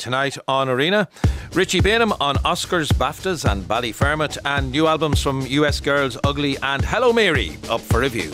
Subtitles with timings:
[0.00, 1.06] tonight on Arena.
[1.52, 6.84] Richie Baneham on Oscars, BAFTAs, and Ballyfermot, and new albums from US Girls Ugly and
[6.84, 8.32] Hello Mary up for review.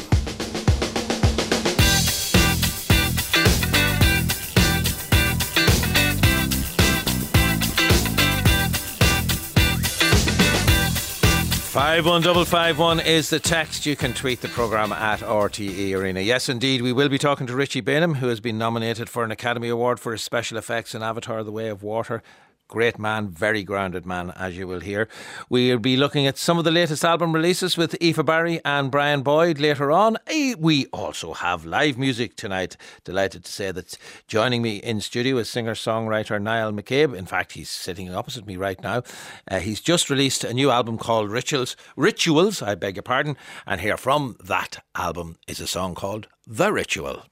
[11.77, 13.85] Five one double five one is the text.
[13.85, 16.21] You can tweet the program at RTE Arena.
[16.21, 19.31] Yes, indeed, we will be talking to Richie Baneham, who has been nominated for an
[19.31, 22.23] Academy Award for his special effects in Avatar: The Way of Water.
[22.69, 25.09] Great man, very grounded man, as you will hear.
[25.49, 29.23] We'll be looking at some of the latest album releases with Aoife Barry and Brian
[29.23, 30.17] Boyd later on.
[30.27, 32.77] Eh, we also have live music tonight.
[33.05, 37.17] Delighted to say that joining me in studio is singer songwriter Niall McCabe.
[37.17, 39.05] In fact, he's sitting opposite me right now.
[39.49, 41.77] Uh, he's just released a new album called Rituals.
[41.97, 43.37] Rituals, I beg your pardon.
[43.65, 47.23] And here from that album is a song called The Ritual.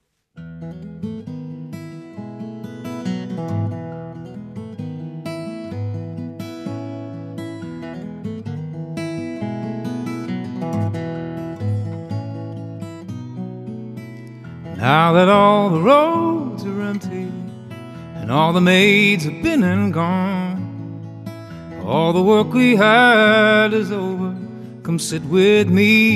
[14.85, 17.31] Now that all the roads are empty
[18.17, 21.25] and all the maids have been and gone,
[21.83, 24.37] all the work we had is over.
[24.83, 26.13] Come sit with me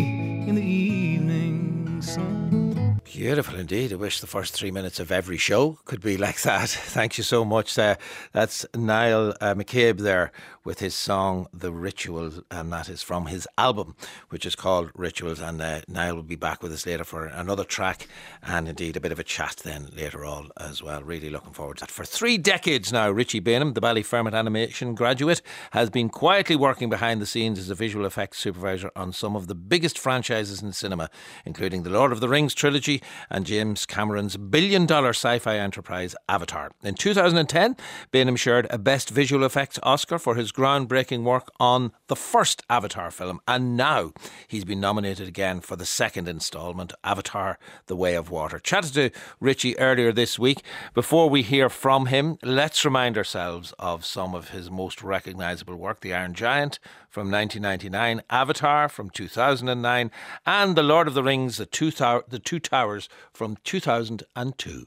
[0.47, 3.01] in the evening sun.
[3.05, 3.91] Beautiful indeed.
[3.91, 6.69] I wish the first three minutes of every show could be like that.
[6.69, 7.75] Thank you so much.
[7.75, 7.95] Uh,
[8.33, 10.31] that's Niall uh, McCabe there
[10.63, 13.95] with his song The Ritual, and that is from his album,
[14.29, 15.39] which is called Rituals.
[15.39, 18.07] And uh, Niall will be back with us later for another track
[18.43, 21.01] and indeed a bit of a chat then later on as well.
[21.01, 21.91] Really looking forward to that.
[21.91, 27.21] For three decades now, Richie Baneham, the Ballyfermot animation graduate, has been quietly working behind
[27.21, 31.09] the scenes as a visual effects supervisor on some of the biggest franchises in cinema,
[31.45, 36.15] including the Lord of the Rings trilogy and James Cameron's billion dollar sci fi enterprise
[36.27, 36.71] Avatar.
[36.83, 37.75] In 2010,
[38.11, 43.11] Baneham shared a Best Visual Effects Oscar for his groundbreaking work on the first Avatar
[43.11, 44.11] film, and now
[44.47, 48.59] he's been nominated again for the second instalment, Avatar The Way of Water.
[48.59, 50.61] Chatted to Richie earlier this week.
[50.93, 56.01] Before we hear from him, let's remind ourselves of some of his most recognisable work
[56.01, 60.11] The Iron Giant from 1999, Avatar from 2009,
[60.45, 64.85] and The Lord of the Rings, The Two, Tow- the Two Towers from 2002.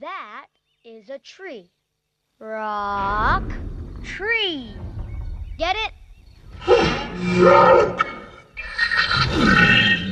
[0.00, 0.46] That
[0.84, 1.72] is a tree.
[2.38, 3.42] Rock,
[4.02, 4.74] tree.
[5.58, 5.92] Get it?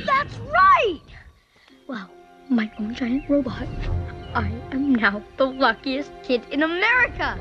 [0.06, 1.00] That's right!
[1.86, 2.10] Well,
[2.48, 3.66] my own giant robot.
[4.34, 7.38] I am now the luckiest kid in America.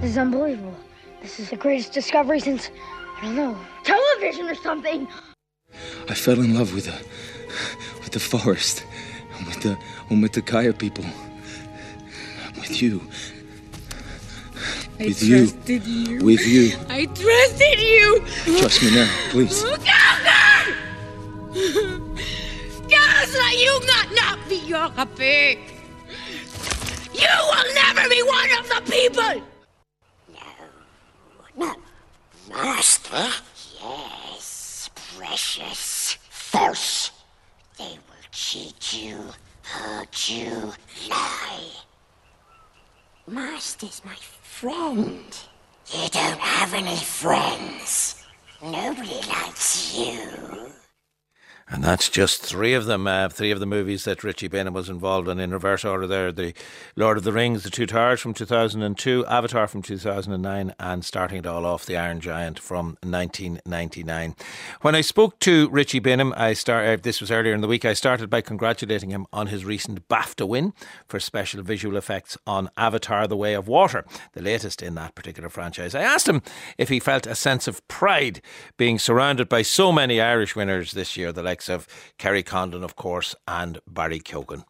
[0.00, 0.76] This is unbelievable.
[1.20, 2.70] This is the greatest discovery since,
[3.18, 5.06] I don't know, television or something.
[6.08, 6.98] I fell in love with the
[8.00, 8.84] with the forest
[9.36, 9.78] and with the
[10.10, 11.04] and with the Kaya people.
[12.56, 13.00] With you.
[15.00, 15.36] I With you.
[15.66, 16.24] you.
[16.24, 16.76] With you.
[16.88, 18.24] I trusted you.
[18.58, 19.62] Trust me now, please.
[19.84, 20.74] Gather!
[22.88, 25.58] Gather, you not not be your pig.
[27.14, 29.42] You will never be one of the people.
[30.32, 31.74] No, No.
[32.48, 33.28] Master?
[33.82, 36.18] Yes, precious.
[36.30, 37.10] False.
[37.78, 39.18] They will cheat you,
[39.62, 40.72] hurt you,
[41.08, 41.70] lie.
[43.26, 44.16] Master's my
[44.52, 45.34] friend.
[45.92, 48.22] You don't have any friends.
[48.62, 50.81] Nobody likes you.
[51.68, 54.88] And that's just three of them, uh, three of the movies that Richie Baneham was
[54.88, 56.32] involved in in reverse order there.
[56.32, 56.54] The
[56.96, 61.46] Lord of the Rings, The Two Towers from 2002, Avatar from 2009, and starting it
[61.46, 64.34] all off, The Iron Giant from 1999.
[64.82, 67.84] When I spoke to Richie Baneham, I start, uh, this was earlier in the week,
[67.84, 70.74] I started by congratulating him on his recent BAFTA win
[71.06, 75.48] for special visual effects on Avatar The Way of Water, the latest in that particular
[75.48, 75.94] franchise.
[75.94, 76.42] I asked him
[76.76, 78.42] if he felt a sense of pride
[78.76, 81.86] being surrounded by so many Irish winners this year, the likes of
[82.18, 84.64] Kerry Condon, of course, and Barry Keoghan.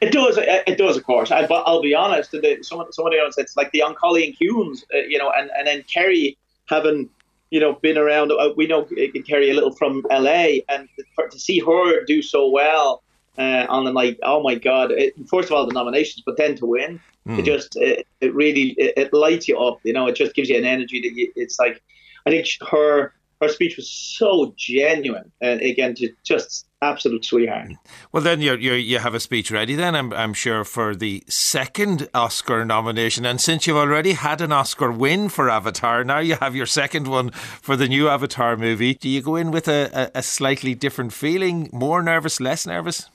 [0.00, 1.30] It does, it does, of course.
[1.30, 2.32] I, but I'll be honest.
[2.32, 5.66] The, someone, somebody else, it's like the Oncology and Humes, uh, you know, and, and
[5.66, 7.08] then Kerry having,
[7.50, 8.30] you know, been around.
[8.32, 10.88] Uh, we know uh, Kerry a little from LA, and
[11.30, 13.02] to see her do so well
[13.38, 14.90] uh, on the night, oh my God!
[14.90, 17.38] It, first of all, the nominations, but then to win, Hmm.
[17.38, 19.78] it just it, it really it, it lights you up.
[19.84, 21.82] You know, it just gives you an energy that you, it's like.
[22.26, 23.12] I think her
[23.44, 27.70] her speech was so genuine, and again, to just absolute sweetheart.
[28.12, 29.74] Well, then you you you have a speech ready.
[29.74, 34.52] Then I'm I'm sure for the second Oscar nomination, and since you've already had an
[34.52, 38.94] Oscar win for Avatar, now you have your second one for the new Avatar movie.
[38.94, 41.70] Do you go in with a, a, a slightly different feeling?
[41.72, 43.10] More nervous, less nervous?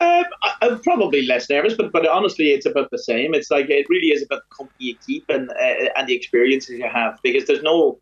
[0.00, 3.34] Um, I, I'm probably less nervous, but but honestly, it's about the same.
[3.34, 6.78] It's like it really is about the company you keep and uh, and the experiences
[6.78, 7.98] you have because there's no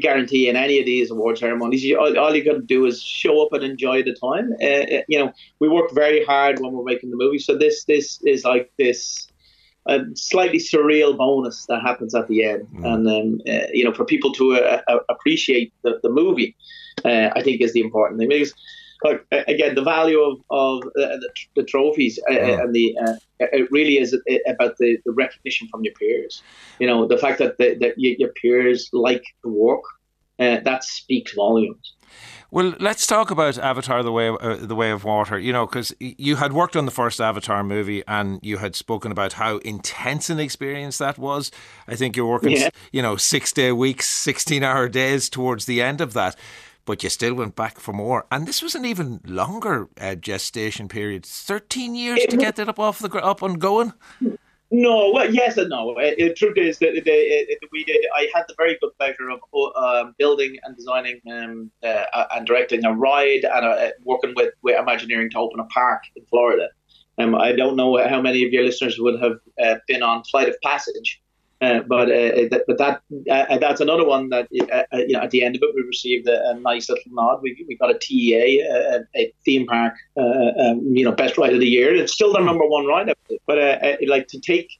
[0.00, 1.84] guarantee in any of these award ceremonies.
[1.84, 4.52] You, all, all you got to do is show up and enjoy the time.
[4.60, 7.84] Uh, uh, you know, we work very hard when we're making the movie, so this
[7.84, 9.28] this is like this
[9.88, 12.84] a slightly surreal bonus that happens at the end, mm.
[12.84, 16.56] and um, uh, you know, for people to uh, uh, appreciate the, the movie,
[17.04, 18.54] uh, I think is the important thing because.
[19.04, 22.60] Like, again, the value of, of uh, uh, the, the trophies uh, mm.
[22.60, 22.96] and the
[23.38, 24.16] it really is
[24.46, 26.42] about the, the recognition from your peers.
[26.78, 29.82] You know, the fact that the, that your peers like the work,
[30.38, 31.94] that speaks volumes.
[32.50, 35.36] Well, let's talk about Avatar: The Way of, uh, the Way of Water.
[35.38, 39.10] You know, because you had worked on the first Avatar movie, and you had spoken
[39.10, 41.50] about how intense an experience that was.
[41.88, 42.70] I think you're working, yeah.
[42.92, 46.36] you know, six day weeks, sixteen hour days towards the end of that.
[46.86, 50.88] But you still went back for more, and this was an even longer uh, gestation
[50.88, 51.26] period.
[51.26, 53.92] Thirteen years it to get it up off the up and going.
[54.70, 55.92] No, well, yes and no.
[55.92, 56.92] Uh, the truth is that
[57.72, 58.04] we did.
[58.16, 59.40] I had the very good pleasure of
[59.76, 64.78] um, building and designing um, uh, and directing a ride and uh, working with, with
[64.78, 66.68] Imagineering to open a park in Florida.
[67.18, 70.48] Um, I don't know how many of your listeners would have uh, been on Flight
[70.48, 71.22] of Passage,
[71.62, 73.00] uh, but uh, that, but that
[73.30, 75.82] uh, that's another one that uh, uh, you know at the end of it we
[75.82, 77.40] received a, a nice little nod.
[77.42, 81.54] We, we got a TEA, a, a theme park, uh, um, you know, best ride
[81.54, 81.94] of the year.
[81.94, 83.12] It's still the number one ride,
[83.46, 84.70] but I like to take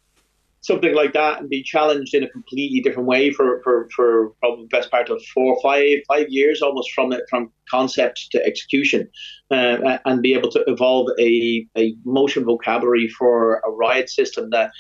[0.67, 4.65] something like that and be challenged in a completely different way for, for, for probably
[4.65, 8.45] the best part of four or five five years almost from it, from concept to
[8.45, 9.09] execution,
[9.53, 14.71] uh, and be able to evolve a, a motion vocabulary for a ride system that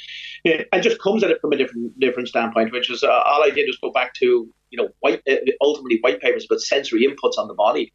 [0.44, 3.44] it, it just comes at it from a different different standpoint, which is uh, all
[3.44, 7.06] I did was go back to you know white uh, ultimately white papers, but sensory
[7.06, 7.92] inputs on the body,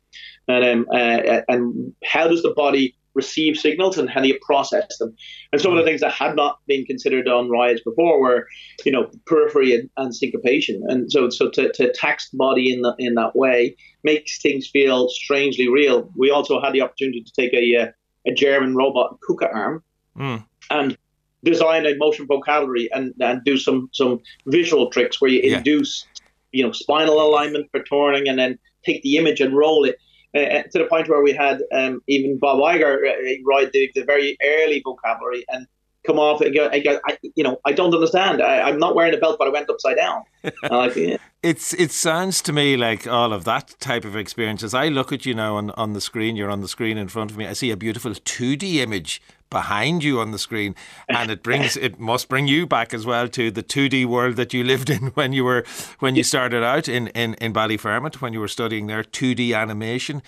[0.47, 4.97] and um, uh, and how does the body receive signals and how do you process
[4.97, 5.15] them.
[5.51, 8.47] And some of the things that had not been considered on rides before were,
[8.85, 10.81] you know, periphery and, and syncopation.
[10.87, 14.67] And so, so to, to tax the body in the, in that way makes things
[14.67, 16.09] feel strangely real.
[16.15, 17.87] We also had the opportunity to take a, uh,
[18.27, 19.83] a German robot KUKA arm
[20.17, 20.45] mm.
[20.69, 20.97] and
[21.43, 25.57] design a motion vocabulary and, and do some, some visual tricks where you yeah.
[25.57, 26.05] induce,
[26.51, 29.97] you know, spinal alignment for turning and then take the image and roll it
[30.35, 33.91] uh, uh, to the point where we had um, even Bob Iger uh, write the,
[33.95, 35.67] the, very early vocabulary and
[36.05, 38.41] come off and go, I go I, you know, I don't understand.
[38.41, 40.23] I, am not wearing a belt, but I went upside down.
[40.69, 41.17] like, yeah.
[41.43, 44.63] It's it sounds to me like all of that type of experience.
[44.63, 47.07] As I look at you now on, on the screen, you're on the screen in
[47.07, 47.47] front of me.
[47.47, 50.73] I see a beautiful 2D image behind you on the screen,
[51.07, 54.51] and it brings it must bring you back as well to the 2D world that
[54.51, 55.63] you lived in when you were
[55.99, 60.23] when you started out in in in Ballyfermot when you were studying there 2D animation.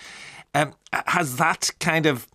[0.54, 2.28] Um, has that kind of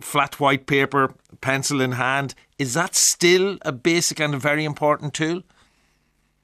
[0.00, 5.14] flat white paper, pencil in hand, is that still a basic and a very important
[5.14, 5.38] tool?
[5.38, 5.44] Of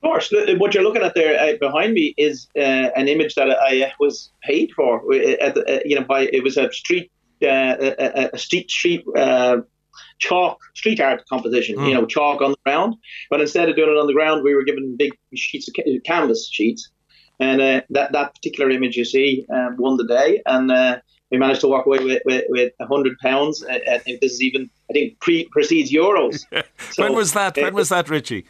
[0.02, 3.82] course, what you're looking at there uh, behind me is uh, an image that I
[3.82, 5.02] uh, was paid for.
[5.12, 7.12] Uh, at the, uh, you know, by it was a street,
[7.42, 9.04] a, a, street street
[10.18, 11.88] chalk street art composition, mm.
[11.88, 12.96] you know, chalk on the ground.
[13.30, 15.74] But instead of doing it on the ground, we were given big sheets of
[16.04, 16.90] canvas sheets.
[17.38, 20.42] And uh, that, that particular image you see um, won the day.
[20.44, 20.98] And uh,
[21.30, 23.64] we managed to walk away with, with, with 100 pounds.
[23.64, 26.44] Uh, I think this is even, I think, pre precedes Euros.
[26.90, 27.56] so, when was that?
[27.56, 28.44] When was that, Richie?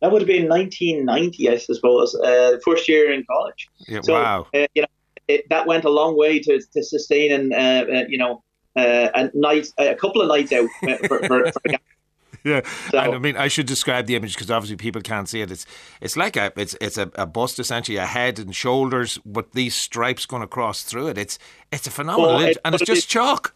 [0.00, 3.68] That would have been 1990, I suppose, uh, first year in college.
[3.86, 4.46] Yeah, so, wow.
[4.54, 4.88] Uh, you know,
[5.28, 9.08] it, that went a long way to, to sustain and, uh, you know, uh, Uh,
[9.14, 11.60] a night, uh, a couple of nights out uh, for, for, for
[12.44, 12.60] yeah,
[12.90, 15.50] so, and I mean, I should describe the image because obviously people can't see it.
[15.50, 15.66] It's
[16.00, 19.74] it's like a it's it's a, a bust essentially, a head and shoulders with these
[19.74, 21.18] stripes going across through it.
[21.18, 21.38] It's
[21.72, 23.54] it's a phenomenal well, image, and it's just chalk.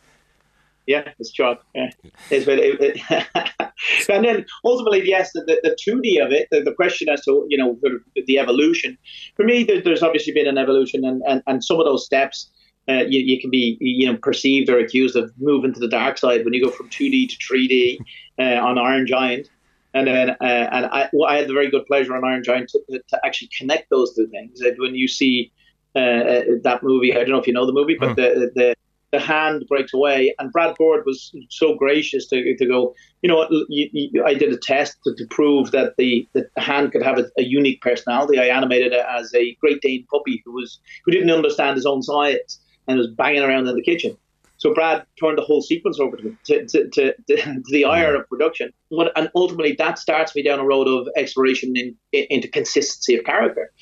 [0.87, 1.65] Yeah, it's chalk.
[1.75, 1.91] Yeah.
[2.31, 7.09] It's it, it and then ultimately, yes, the, the, 2D of it, the, the, question
[7.09, 8.99] as to, you know, the, the evolution,
[9.35, 12.51] for me, there, there's obviously been an evolution and, and, and some of those steps
[12.89, 16.19] uh, you, you, can be you know perceived or accused of moving to the dark
[16.19, 17.99] side when you go from 2D to 3D
[18.39, 19.49] uh, on Iron Giant.
[19.95, 22.69] And then, uh, and I, well, I had the very good pleasure on Iron Giant
[22.71, 24.61] to, to actually connect those two things.
[24.77, 25.53] When you see
[25.95, 28.15] uh, uh, that movie, I don't know if you know the movie, but hmm.
[28.17, 28.75] the, the
[29.15, 32.95] the hand breaks away, and Brad Bird was so gracious to, to go.
[33.23, 36.91] You know, you, you, I did a test to, to, prove that the, the hand
[36.93, 38.39] could have a, a, unique personality.
[38.39, 42.03] I animated it as a Great Dane puppy who was who didn't understand his own
[42.03, 44.17] size, and was banging around in the kitchen.
[44.57, 48.15] So Brad turned the whole sequence over to me, to, to, to, to the ire
[48.15, 48.73] of production.
[48.91, 53.25] And ultimately, that starts me down a road of exploration in, in, into consistency of
[53.25, 53.73] character.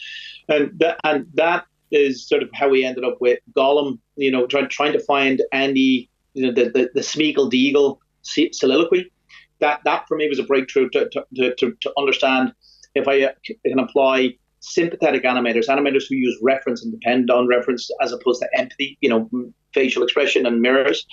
[0.49, 4.47] And that, and that is sort of how we ended up with Gollum, you know,
[4.47, 9.13] trying, trying to find Andy you know, the, the, the Smeagol Deagle soliloquy.
[9.61, 12.53] That, that for me was a breakthrough to, to, to, to understand
[12.95, 13.33] if I uh,
[13.65, 18.49] can apply sympathetic animators, animators who use reference and depend on reference as opposed to
[18.59, 19.29] empathy, you know,
[19.75, 21.07] facial expression and mirrors.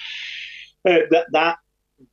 [0.88, 1.58] Uh, that that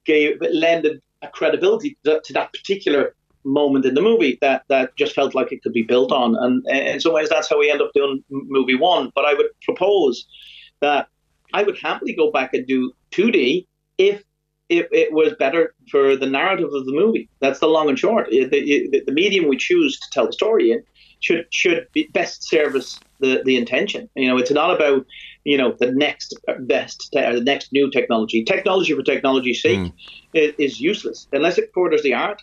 [0.04, 3.14] gave lended a credibility to, to, that particular
[3.44, 6.66] moment in the movie that that just felt like it could be built on, and,
[6.68, 9.12] and in some ways that's how we end up doing movie one.
[9.14, 10.26] But I would propose
[10.80, 11.06] that
[11.54, 13.66] I would happily go back and do 2D
[13.98, 14.24] if
[14.68, 17.28] it, it was better for the narrative of the movie.
[17.40, 18.28] That's the long and short.
[18.30, 20.82] The, the medium we choose to tell the story in
[21.20, 24.08] should should be best service the, the intention.
[24.14, 25.06] You know, it's not about
[25.44, 28.44] you know the next best te- the next new technology.
[28.44, 29.92] Technology for technology's sake mm.
[30.34, 32.42] is, is, useless unless it furthers the art.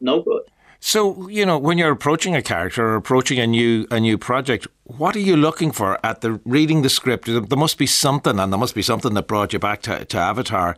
[0.00, 0.42] No good.
[0.80, 4.68] So you know when you're approaching a character or approaching a new a new project,
[4.84, 7.26] what are you looking for at the reading the script?
[7.26, 10.18] There must be something, and there must be something that brought you back to, to
[10.18, 10.76] Avatar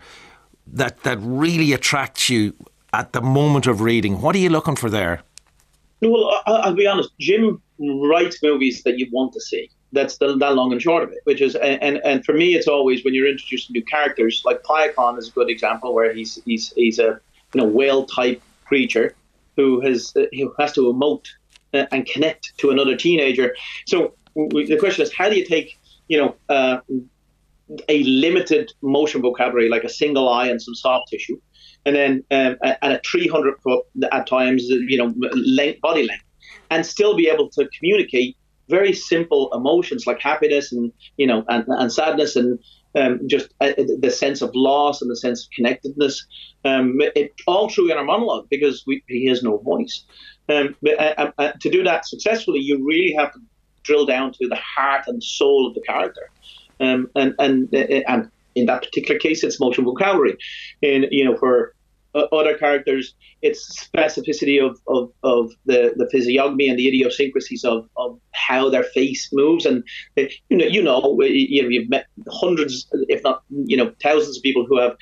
[0.67, 2.55] that that really attracts you
[2.93, 4.21] at the moment of reading.
[4.21, 5.23] What are you looking for there?
[6.03, 7.11] Well, I'll be honest.
[7.21, 9.71] Jim writes movies that you want to see.
[9.93, 11.19] That's the that long and short of it.
[11.25, 14.43] Which is, and and for me, it's always when you're introduced to new characters.
[14.45, 17.21] Like Paya is a good example where he's he's he's a
[17.55, 19.15] you know whale type creature
[19.57, 21.27] who has who has to emote
[21.75, 23.55] uh, and connect to another teenager.
[23.87, 25.79] So the question is, how do you take
[26.09, 26.81] you know uh,
[27.89, 31.41] a limited motion vocabulary like a single eye and some soft tissue,
[31.87, 36.25] and then um, at a 300 foot at times, you know, length, body length,
[36.71, 38.37] and still be able to communicate
[38.69, 42.59] very simple emotions like happiness and you know and, and sadness and
[42.95, 46.27] um, just uh, the sense of loss and the sense of connectedness,
[46.65, 50.05] um, it, all through inner monologue because we, he has no voice.
[50.49, 53.39] Um, but, uh, uh, uh, to do that successfully, you really have to
[53.85, 56.31] drill down to the heart and soul of the character,
[56.81, 60.37] um, and and uh, and in that particular case, it's motion vocabulary.
[60.83, 61.75] In you know, for
[62.15, 67.89] uh, other characters, it's specificity of, of, of the, the physiognomy and the idiosyncrasies of,
[67.97, 69.65] of how their face moves.
[69.65, 69.85] And
[70.19, 74.37] uh, you know, you know, you know, you've met hundreds, if not you know, thousands
[74.37, 74.97] of people who have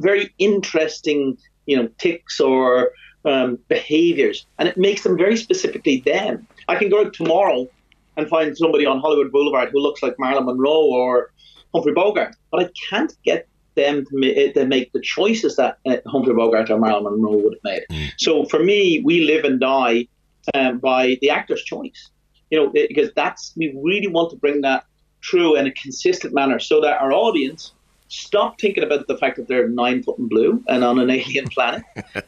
[0.00, 2.90] very interesting, you know, ticks or
[3.24, 6.46] um, behaviors, and it makes them very specifically them.
[6.68, 7.68] I can go out tomorrow
[8.16, 11.30] and find somebody on Hollywood Boulevard who looks like Marilyn Monroe or
[11.74, 16.34] Humphrey Bogart, but I can't get them to, to make the choices that uh, Humphrey
[16.34, 17.82] Bogart or Marilyn Monroe would have made.
[17.90, 18.10] Mm.
[18.18, 20.08] So for me, we live and die
[20.54, 22.10] um, by the actor's choice.
[22.50, 24.84] You know, because that's we really want to bring that
[25.24, 27.72] through in a consistent manner, so that our audience
[28.08, 31.46] stop thinking about the fact that they're nine foot and blue and on an alien
[31.50, 31.84] planet,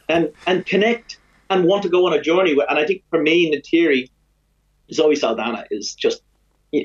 [0.07, 1.17] and and connect
[1.49, 2.55] and want to go on a journey.
[2.69, 4.09] And I think for me, Neytiri,
[4.93, 6.21] Zoe Saldana is just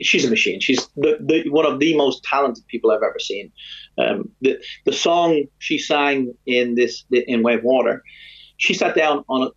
[0.03, 0.61] she's a machine.
[0.61, 3.53] She's the, the, one of the most talented people I've ever seen.
[3.99, 8.03] Um, the the song she sang in this in of Water,
[8.59, 9.51] she sat down on a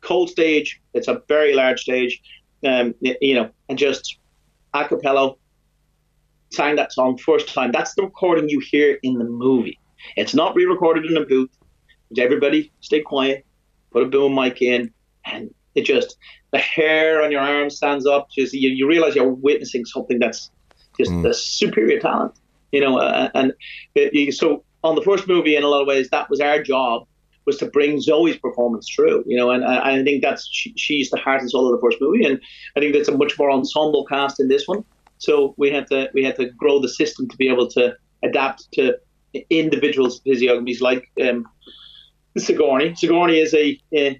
[0.00, 0.80] cold stage.
[0.94, 2.20] It's a very large stage,
[2.64, 4.18] um, you know, and just
[4.72, 5.34] a cappella
[6.50, 7.72] sang that song first time.
[7.72, 9.78] That's the recording you hear in the movie.
[10.16, 11.50] It's not re-recorded in a booth.
[12.18, 13.44] Everybody stay quiet,
[13.90, 14.92] put a boom mic in,
[15.24, 16.16] and it just
[16.52, 18.28] the hair on your arm stands up.
[18.30, 20.50] Just you, you realize you're witnessing something that's
[20.98, 21.22] just mm.
[21.22, 22.34] the superior talent,
[22.72, 22.98] you know.
[22.98, 23.52] Uh, and
[23.94, 27.06] it, so on the first movie, in a lot of ways, that was our job
[27.46, 29.50] was to bring Zoe's performance through, you know.
[29.50, 32.24] And, and I think that's she, she's the heart and soul of the first movie,
[32.24, 32.40] and
[32.76, 34.84] I think that's a much more ensemble cast in this one.
[35.18, 38.70] So we had to we had to grow the system to be able to adapt
[38.72, 38.98] to
[39.50, 41.46] individuals' physiognomies like um,
[42.36, 42.94] Sigourney.
[42.96, 43.80] Sigourney is a.
[43.96, 44.14] Uh,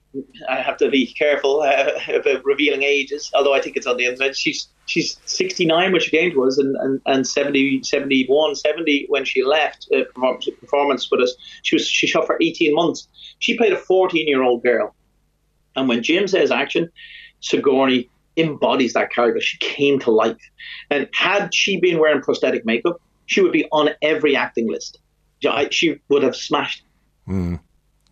[0.48, 4.06] I have to be careful uh, about revealing ages, although I think it's on the
[4.06, 4.36] internet.
[4.36, 9.24] She's she's 69 when she came to us, and, and, and 70, 71, 70 when
[9.24, 10.04] she left uh,
[10.60, 11.34] performance with us.
[11.62, 13.08] She was she shot for 18 months.
[13.40, 14.94] She played a 14 year old girl,
[15.74, 16.90] and when Jim says action,
[17.40, 19.40] Sigourney embodies that character.
[19.40, 20.40] She came to life,
[20.88, 24.98] and had she been wearing prosthetic makeup, she would be on every acting list.
[25.70, 26.84] She would have smashed.
[27.28, 27.60] Mm.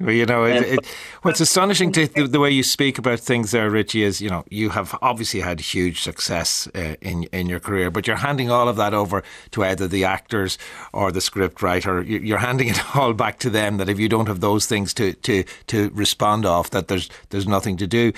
[0.03, 0.87] Well, you know, it, it,
[1.23, 4.45] what's astonishing to the, the, way you speak about things there, Richie, is you know
[4.51, 8.69] you have obviously had huge success uh, in in your career, but you're handing all
[8.69, 10.59] of that over to either the actors
[10.93, 12.03] or the script writer.
[12.03, 13.77] You're handing it all back to them.
[13.77, 17.47] That if you don't have those things to to to respond off, that there's there's
[17.47, 18.13] nothing to do.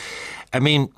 [0.54, 0.90] I mean,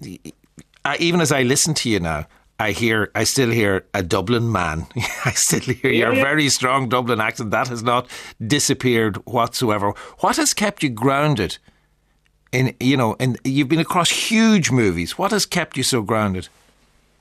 [1.00, 2.26] even as I listen to you now,
[2.58, 4.86] I hear, I still hear a Dublin man.
[5.24, 7.50] I still hear your very strong Dublin accent.
[7.50, 8.08] That has not
[8.46, 9.92] disappeared whatsoever.
[10.20, 11.58] What has kept you grounded?
[12.52, 15.18] In you know, and you've been across huge movies.
[15.18, 16.48] What has kept you so grounded?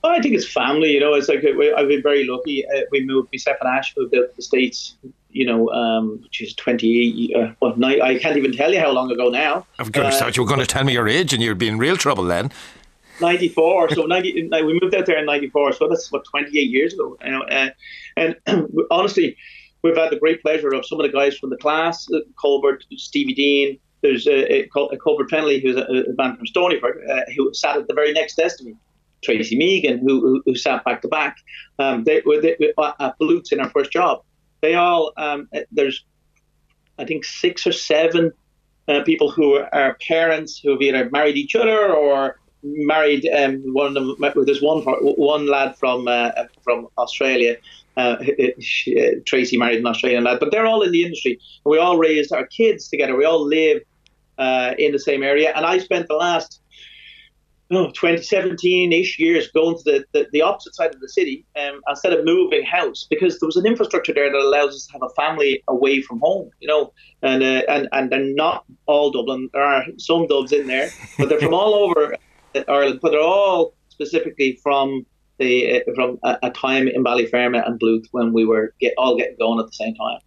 [0.04, 0.92] Oh, I think it's family.
[0.92, 2.64] You know, it's like we, I've been very lucky.
[2.66, 3.28] Uh, we moved.
[3.32, 4.94] Myself and Ash moved out to the states.
[5.30, 7.34] You know, um, which is twenty.
[7.34, 9.66] Uh, well, nine, I can't even tell you how long ago now.
[9.78, 11.58] I've got to Uh, thought you were going to tell me your age, and you'd
[11.58, 12.52] be in real trouble then.
[13.20, 16.94] 94 so 90 like, we moved out there in 94 so that's what 28 years
[16.94, 17.68] ago you know uh,
[18.16, 18.36] and
[18.90, 19.36] honestly
[19.82, 22.84] we've had the great pleasure of some of the guys from the class uh, Colbert
[22.96, 27.52] Stevie Dean there's a, uh, Colbert Penley, who's a, a man from Stonyford uh, who
[27.54, 28.74] sat at the very next desk to me
[29.22, 31.36] Tracy Megan who, who, who sat back to back.
[31.78, 34.22] Um, they were they, uh, at Bluth's in our first job.
[34.60, 36.04] They all um, uh, there's
[36.98, 38.32] I think six or seven
[38.88, 43.62] uh, people who are, are parents who have either married each other or married um,
[43.72, 44.44] one of them.
[44.44, 46.30] There's one one lad from uh,
[46.62, 47.56] from Australia.
[47.96, 48.16] Uh,
[48.60, 51.40] she, uh, Tracy married an Australian lad, but they're all in the industry.
[51.64, 53.16] We all raised our kids together.
[53.16, 53.82] We all live
[54.38, 56.60] uh, in the same area, and I spent the last
[57.70, 62.12] oh, 2017-ish years going to the, the, the opposite side of the city um, instead
[62.12, 65.14] of moving house because there was an infrastructure there that allows us to have a
[65.14, 69.48] family away from home, you know, and uh, and and they're not all Dublin.
[69.52, 72.16] There are some Dubs in there, but they're from all over
[72.68, 75.06] Ireland, but they're all specifically from
[75.38, 79.16] the uh, from a, a time in Ballyfermot and Bluth when we were get all
[79.16, 80.18] getting going at the same time,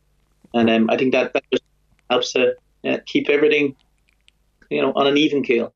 [0.54, 1.64] and um, I think that that just
[2.10, 2.54] helps to
[2.86, 3.76] uh, keep everything,
[4.70, 5.74] you know, on an even keel.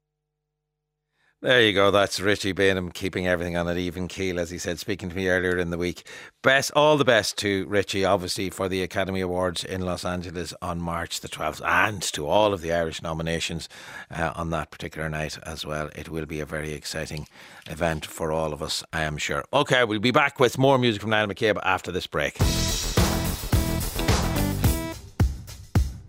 [1.43, 1.91] There you go.
[1.91, 5.27] That's Richie Baneham keeping everything on an even keel, as he said, speaking to me
[5.27, 6.07] earlier in the week.
[6.41, 10.79] Best, all the best to Richie, obviously, for the Academy Awards in Los Angeles on
[10.79, 13.67] March the 12th, and to all of the Irish nominations
[14.09, 15.89] uh, on that particular night as well.
[15.97, 17.27] It will be a very exciting
[17.69, 19.43] event for all of us, I am sure.
[19.51, 22.37] Okay, we'll be back with more music from Niall McCabe after this break.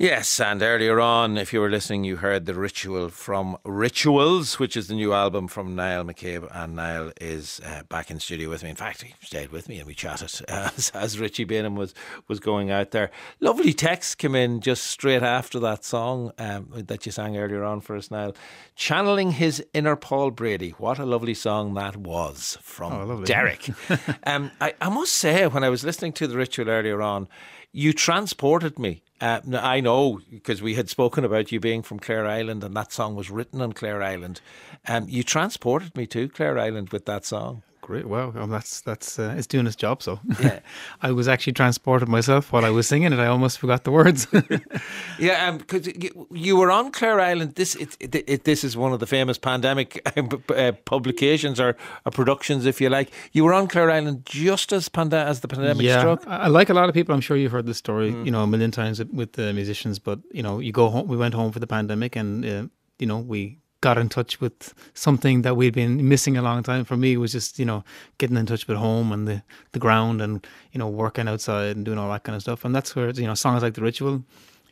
[0.05, 4.77] Yes, and earlier on, if you were listening, you heard the ritual from Rituals, which
[4.77, 6.47] is the new album from Niall McCabe.
[6.55, 8.69] And Niall is uh, back in studio with me.
[8.69, 11.95] In fact, he stayed with me and we chatted as, as Richie Baneham was,
[12.29, 13.11] was going out there.
[13.41, 17.81] Lovely text came in just straight after that song um, that you sang earlier on
[17.81, 18.37] for us, Niall.
[18.77, 20.73] Channeling his inner Paul Brady.
[20.77, 23.71] What a lovely song that was from Oh, Derek.
[24.27, 27.27] um, I, I must say, when I was listening to the ritual earlier on,
[27.73, 29.03] you transported me.
[29.21, 32.93] Uh, I know because we had spoken about you being from Clare Island, and that
[32.93, 34.41] song was written on Clare Island.
[34.87, 37.63] Um, you transported me to Clare Island with that song.
[37.85, 38.07] Great.
[38.07, 38.33] Wow.
[38.35, 40.03] Well, that's that's uh, it's doing its job.
[40.03, 40.61] So Yeah.
[41.03, 43.19] I was actually transported myself while I was singing it.
[43.19, 44.27] I almost forgot the words.
[45.19, 47.55] Yeah, because you, you were on Clare Island.
[47.55, 52.11] This it, it, it, this is one of the famous pandemic uh, publications or, or
[52.11, 53.11] productions, if you like.
[53.33, 56.27] You were on Clare Island just as panda- as the pandemic yeah, struck.
[56.27, 57.15] I I like a lot of people.
[57.15, 59.99] I'm sure you've heard this story, you know, a million times with the musicians.
[59.99, 61.07] But you know, you go home.
[61.07, 62.67] We went home for the pandemic, and uh,
[62.99, 66.87] you know, we got in touch with something that we'd been missing a long time.
[66.87, 67.85] For me, it was just you know
[68.17, 69.43] getting in touch with home and the
[69.73, 72.65] the ground, and you know working outside and doing all that kind of stuff.
[72.65, 74.25] And that's where you know songs like the Ritual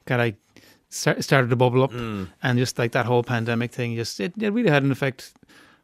[0.07, 0.35] kind of
[0.89, 4.51] start, started to bubble up, and just like that whole pandemic thing, just it, it
[4.51, 5.35] really had an effect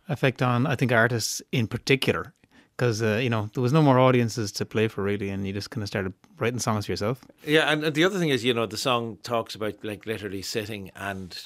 [0.08, 2.32] effect on I think artists in particular.
[2.76, 5.52] Because uh, you know there was no more audiences to play for really, and you
[5.52, 7.24] just kind of started writing songs for yourself.
[7.44, 10.42] Yeah, and, and the other thing is, you know, the song talks about like literally
[10.42, 11.36] sitting and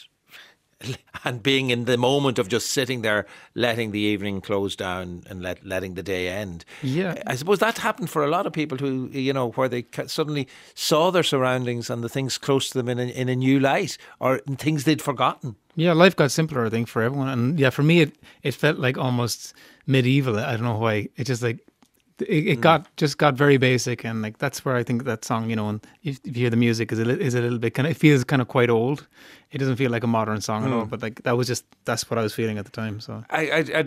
[1.24, 5.42] and being in the moment of just sitting there, letting the evening close down and
[5.42, 6.64] let letting the day end.
[6.82, 7.22] Yeah.
[7.26, 10.48] I suppose that happened for a lot of people who, you know, where they suddenly
[10.74, 13.98] saw their surroundings and the things close to them in a, in a new light
[14.20, 15.56] or in things they'd forgotten.
[15.74, 17.28] Yeah, life got simpler, I think, for everyone.
[17.28, 19.54] And yeah, for me, it, it felt like almost
[19.86, 20.38] medieval.
[20.38, 21.08] I don't know why.
[21.16, 21.60] It just like,
[22.22, 22.60] it, it hmm.
[22.60, 24.04] got just got very basic.
[24.04, 26.50] And like, that's where I think that song, you know, and if, if you hear
[26.50, 28.70] the music, is a, is a little bit kind of, it feels kind of quite
[28.70, 29.06] old.
[29.50, 30.84] It doesn't feel like a modern song at all.
[30.84, 30.88] Hmm.
[30.88, 33.00] But like, that was just, that's what I was feeling at the time.
[33.00, 33.84] So I, I, I,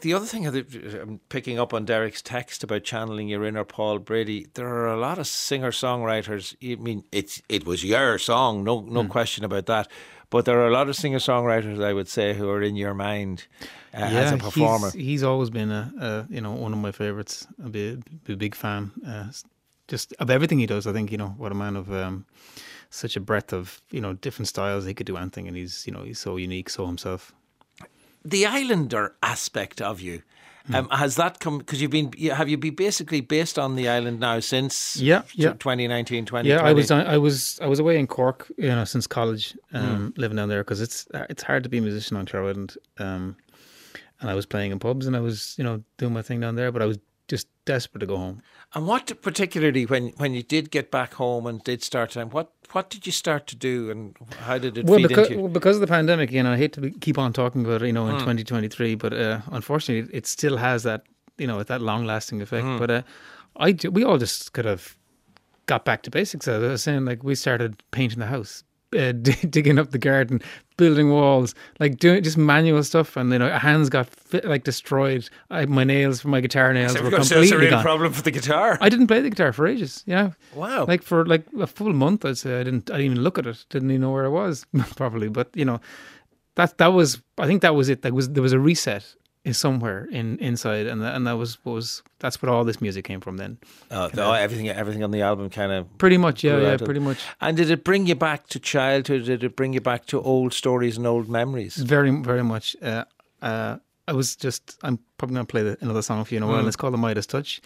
[0.00, 4.46] the other thing I'm picking up on Derek's text about channeling your inner Paul Brady.
[4.54, 6.56] There are a lot of singer songwriters.
[6.62, 9.08] I mean, it's it was your song, no no hmm.
[9.08, 9.88] question about that.
[10.30, 12.94] But there are a lot of singer songwriters, I would say, who are in your
[12.94, 13.46] mind
[13.92, 14.90] uh, as a performer.
[14.90, 17.46] He's, he's always been a, a, you know, one of my favorites.
[17.64, 18.90] I'd be, a- be a big fan.
[19.06, 19.30] Uh,
[19.86, 20.86] just of everything he does.
[20.86, 22.24] I think, you know, what a man of, um,
[22.90, 24.84] such a breadth of you know different styles.
[24.84, 27.32] He could do anything, and he's you know he's so unique, so himself.
[28.24, 30.22] the islander aspect of you.
[30.66, 30.74] Hmm.
[30.74, 34.20] Um, has that come because you've been have you been basically based on the island
[34.20, 35.52] now since Yeah, yeah.
[35.52, 39.06] 2019 2020 Yeah, I was I was I was away in Cork, you know, since
[39.06, 42.44] college, um, living down there because it's it's hard to be a musician on Clare
[42.44, 42.76] Island.
[42.98, 43.36] Um,
[44.20, 46.54] and I was playing in pubs and I was you know doing my thing down
[46.54, 46.98] there, but I was
[47.28, 48.42] just desperate to go home.
[48.74, 52.50] and what particularly when when you did get back home and did start time what
[52.72, 55.42] what did you start to do and how did it Well, feed because, into you?
[55.44, 57.82] well, because of the pandemic, you know, I hate to be, keep on talking about
[57.82, 61.02] it, you know, in 2023, but uh, unfortunately, it still has that
[61.38, 62.66] you know, that long lasting effect.
[62.78, 63.02] But uh,
[63.56, 64.96] I we all just could have
[65.66, 66.46] got back to basics.
[66.48, 69.12] As I was saying, like we started painting the house, uh,
[69.50, 70.40] digging up the garden,
[70.76, 75.28] building walls, like doing just manual stuff, and you know, hands got fi- like destroyed.
[75.50, 77.82] I, my nails, for my guitar nails were completely that's a real gone.
[77.82, 78.78] problem for the guitar.
[78.80, 80.02] I didn't play the guitar for ages.
[80.06, 80.30] Yeah.
[80.54, 80.86] Wow.
[80.86, 82.90] Like for like a full month, I'd say I didn't.
[82.90, 83.64] I didn't even look at it.
[83.70, 85.28] Didn't even know where I was probably.
[85.28, 85.80] But you know,
[86.56, 87.20] that that was.
[87.38, 88.02] I think that was it.
[88.02, 91.58] That was there was a reset is somewhere in inside, and that, and that was
[91.64, 93.36] what was that's what all this music came from.
[93.36, 93.58] Then
[93.90, 97.18] Oh, no, everything, everything on the album kind of pretty much, yeah, yeah, pretty much.
[97.40, 99.26] And did it bring you back to childhood?
[99.26, 101.76] Did it bring you back to old stories and old memories?
[101.76, 102.74] Very, very much.
[102.82, 103.04] Uh,
[103.42, 103.76] uh,
[104.08, 104.78] I was just.
[104.82, 106.62] I'm probably to play the, another song for you in a while.
[106.62, 106.66] Mm.
[106.66, 107.60] It's called "The Midas Touch,"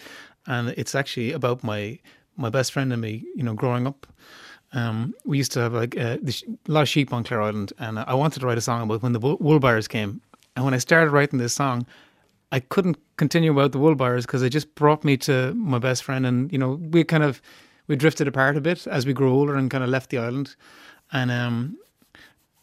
[0.47, 1.99] and it's actually about my
[2.37, 3.25] my best friend and me.
[3.35, 4.07] You know, growing up.
[4.73, 7.99] Um, we used to have like uh, a lot of sheep on Clare Island, and
[7.99, 10.21] I wanted to write a song about when the wool buyers came.
[10.59, 11.87] And when I started writing this song,
[12.51, 16.03] I couldn't continue about the wool buyers because it just brought me to my best
[16.03, 17.41] friend, and you know, we kind of
[17.87, 20.57] we drifted apart a bit as we grew older and kind of left the island,
[21.13, 21.79] and um,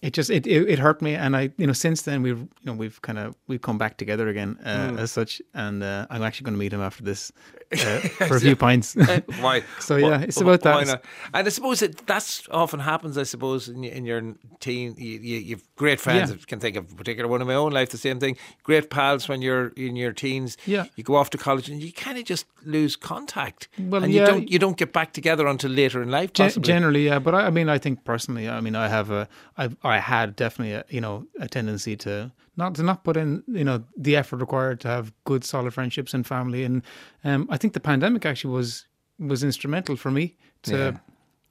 [0.01, 2.65] it just it, it it hurt me, and I you know since then we've you
[2.65, 4.99] know we've kind of we've come back together again uh, Mm.
[4.99, 7.31] as such, and uh, I'm actually going to meet him after this
[7.73, 8.95] uh, for a few pints.
[9.41, 9.63] Why?
[9.79, 11.01] So yeah, it's about that.
[11.33, 13.17] And I suppose it that's often happens.
[13.17, 16.29] I suppose in, your- in your teen, you, you, you've great friends.
[16.29, 16.37] Yeah.
[16.39, 17.89] I can think of a particular one in my own life.
[17.89, 18.37] The same thing.
[18.63, 20.57] Great pals when you're in your teens.
[20.65, 20.85] Yeah.
[20.95, 23.67] You go off to college and you kind of just lose contact.
[23.77, 24.21] Well, and yeah.
[24.21, 26.33] you don't you don't get back together until later in life.
[26.33, 26.67] Possibly.
[26.67, 29.69] generally, yeah, but I, I mean, I think personally, I mean, I have a, I,
[29.83, 33.63] I had definitely, a, you know, a tendency to not to not put in, you
[33.63, 36.81] know, the effort required to have good, solid friendships and family, and
[37.23, 38.85] um, I think the pandemic actually was
[39.19, 40.77] was instrumental for me to.
[40.77, 40.97] Yeah.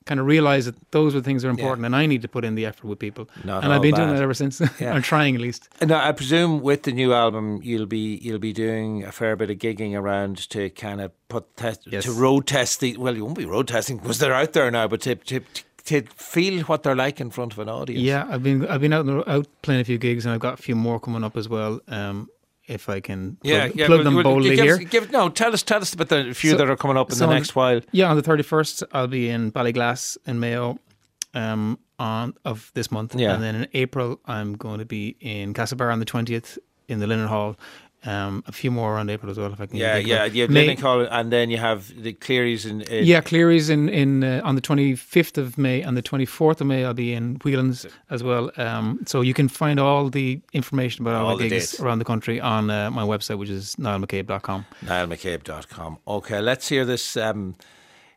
[0.07, 2.45] Kind of realize that those were things that are important, and I need to put
[2.45, 3.27] in the effort with people.
[3.43, 4.61] Not and I've been doing that ever since.
[4.79, 4.93] Yeah.
[4.93, 5.67] I'm trying at least.
[5.81, 9.49] Now, I presume with the new album, you'll be you'll be doing a fair bit
[9.49, 12.05] of gigging around to kind of put test, Yes.
[12.05, 12.99] to road test the.
[12.99, 15.63] Well, you won't be road testing because they're out there now, but to, to to
[15.85, 18.03] feel what they're like in front of an audience.
[18.03, 20.63] Yeah, I've been I've been out out playing a few gigs, and I've got a
[20.63, 21.81] few more coming up as well.
[21.89, 22.29] Um,
[22.67, 23.87] if I can plug, Yeah, yeah.
[23.87, 24.79] plug well, them well, boldly give, here.
[24.79, 27.17] Give, no, tell us, tell us about the few So- that are coming up in
[27.17, 27.83] so the next while.
[27.93, 30.79] Yeah, on the thirty first, I'll be in Ballyglass in Mayo,
[31.35, 33.15] um, on of this month.
[33.15, 33.35] Yeah.
[33.35, 37.07] and then in April, I'm going to be in Castlebar on the twentieth in the
[37.07, 37.57] Linen Hall.
[38.07, 39.79] Um, a few more around April as well, if I can.
[39.79, 40.25] Yeah, yeah.
[40.29, 42.83] Have May- Call, and then you have the Clearys in.
[42.83, 46.27] in yeah, Cleary's in in uh, on the twenty fifth of May, and the twenty
[46.27, 48.51] fourth of May I'll be in Whelan's as well.
[48.59, 51.81] Um, so you can find all the information about all, All the gigs dates.
[51.81, 54.67] around the country on uh, my website, which is niallmccabe.com.
[54.85, 55.99] NiallMcCabe.com.
[56.07, 57.17] Okay, let's hear this.
[57.17, 57.55] Um,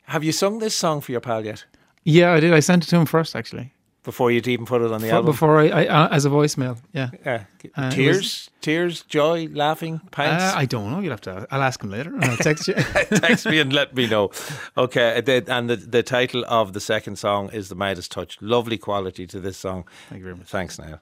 [0.04, 1.66] have you sung this song for your pal yet?
[2.04, 2.54] Yeah, I did.
[2.54, 3.74] I sent it to him first, actually,
[4.08, 5.34] Before you'd even put it on the F- album?
[5.34, 6.78] before I, I uh, as a voicemail.
[6.94, 7.10] Yeah.
[7.26, 7.44] Yeah.
[7.76, 10.46] Uh, it tears, tears, joy, laughing, pints.
[10.46, 11.02] Uh, I don't know.
[11.02, 11.46] You'll have to.
[11.52, 12.14] I'll ask him later.
[12.22, 12.74] I'll text you.
[13.28, 14.32] Text me and let me know.
[14.78, 18.38] Okay, and the, the title of the second song is The Midas Touch.
[18.42, 19.84] Lovely quality to this song.
[20.08, 20.48] Thank you very much.
[20.48, 21.02] Thanks, Niall.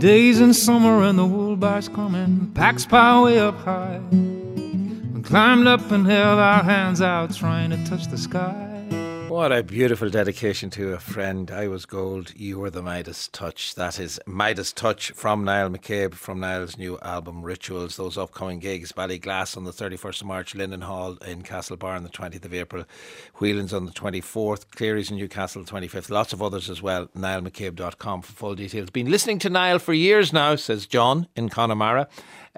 [0.00, 4.00] Days in summer and the wool bars coming, packs pile way up high.
[4.10, 8.69] We climbed up and held our hands out, trying to touch the sky.
[9.30, 11.52] What a beautiful dedication to a friend.
[11.52, 13.76] I was gold, you were the Midas Touch.
[13.76, 17.96] That is Midas Touch from Niall McCabe from Niall's new album Rituals.
[17.96, 22.08] Those upcoming gigs Ballyglass on the 31st of March, Linen Hall in Castlebar on the
[22.08, 22.84] 20th of April,
[23.36, 26.10] Whelan's on the 24th, Cleary's in Newcastle 25th.
[26.10, 27.06] Lots of others as well.
[27.16, 28.90] NiallMcCabe.com for full details.
[28.90, 32.08] Been listening to Niall for years now, says John in Connemara.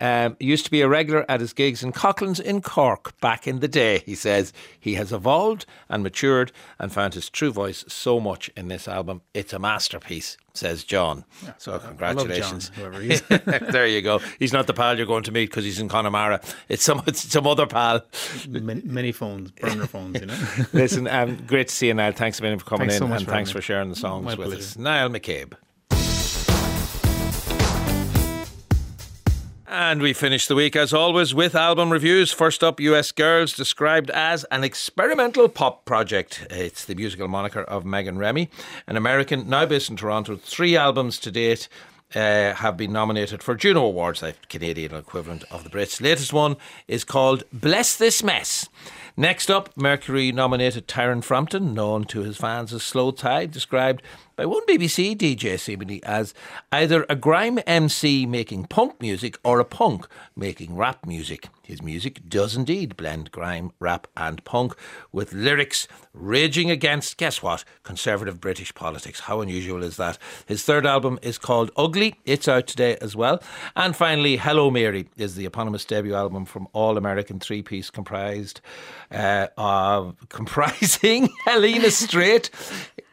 [0.00, 3.60] Um, used to be a regular at his gigs in Coughlan's in Cork back in
[3.60, 3.98] the day.
[4.06, 8.68] He says he has evolved and matured and found his true voice so much in
[8.68, 9.20] this album.
[9.34, 11.24] It's a masterpiece, says John.
[11.58, 12.70] so congratulations.
[12.70, 13.22] John, whoever he is.
[13.70, 14.20] there you go.
[14.38, 16.40] He's not the pal you're going to meet because he's in Connemara.
[16.70, 18.00] It's some it's some other pal.
[18.48, 20.38] many, many phones, burner phones, you know.
[20.72, 22.12] Listen, um, great to see you, Niall.
[22.12, 24.24] Thanks a million for coming Thanks in so and thanks having for sharing the songs
[24.24, 24.62] My with pleasure.
[24.62, 24.78] us.
[24.78, 25.52] Niall McCabe.
[29.74, 32.30] And we finish the week, as always, with album reviews.
[32.30, 36.46] First up, US Girls, described as an experimental pop project.
[36.50, 38.50] It's the musical moniker of Megan Remy,
[38.86, 40.36] an American now based in Toronto.
[40.36, 41.70] Three albums to date.
[42.14, 45.98] Uh, have been nominated for Juno Awards, the Canadian equivalent of the Brits.
[46.02, 48.68] Latest one is called Bless This Mess.
[49.16, 54.02] Next up, Mercury nominated Tyron Frampton, known to his fans as slowthai, described
[54.36, 56.34] by one BBC DJ seemingly as
[56.70, 61.48] either a grime MC making punk music or a punk making rap music.
[61.62, 64.74] His music does indeed blend grime, rap, and punk
[65.10, 69.20] with lyrics raging against, guess what, conservative British politics.
[69.20, 70.18] How unusual is that?
[70.46, 72.16] His third album is called Ugly.
[72.24, 73.42] It's out today as well.
[73.76, 78.60] And finally, Hello Mary is the eponymous debut album from All American three piece comprised
[79.10, 82.50] uh, of comprising Helena Straight,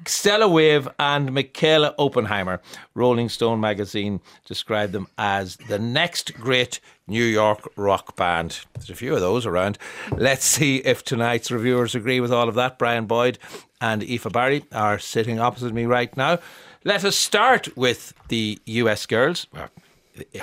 [0.06, 2.62] Stella Wave, and Michaela Oppenheimer.
[2.94, 8.62] Rolling Stone magazine described them as the next great New York rock band.
[8.74, 9.78] There's a few of those around.
[10.12, 12.78] Let's see if tonight's reviewers agree with all of that.
[12.78, 13.40] Brian Boyd
[13.82, 16.40] and Aoife Barry are sitting opposite me right now.
[16.84, 19.48] Let us start with the US girls.
[19.54, 19.68] Uh,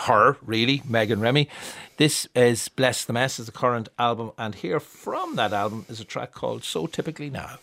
[0.02, 1.48] her, really, Megan Remy.
[1.96, 6.00] This is Bless the Mess, is the current album, and here from that album is
[6.00, 7.58] a track called So Typically Now.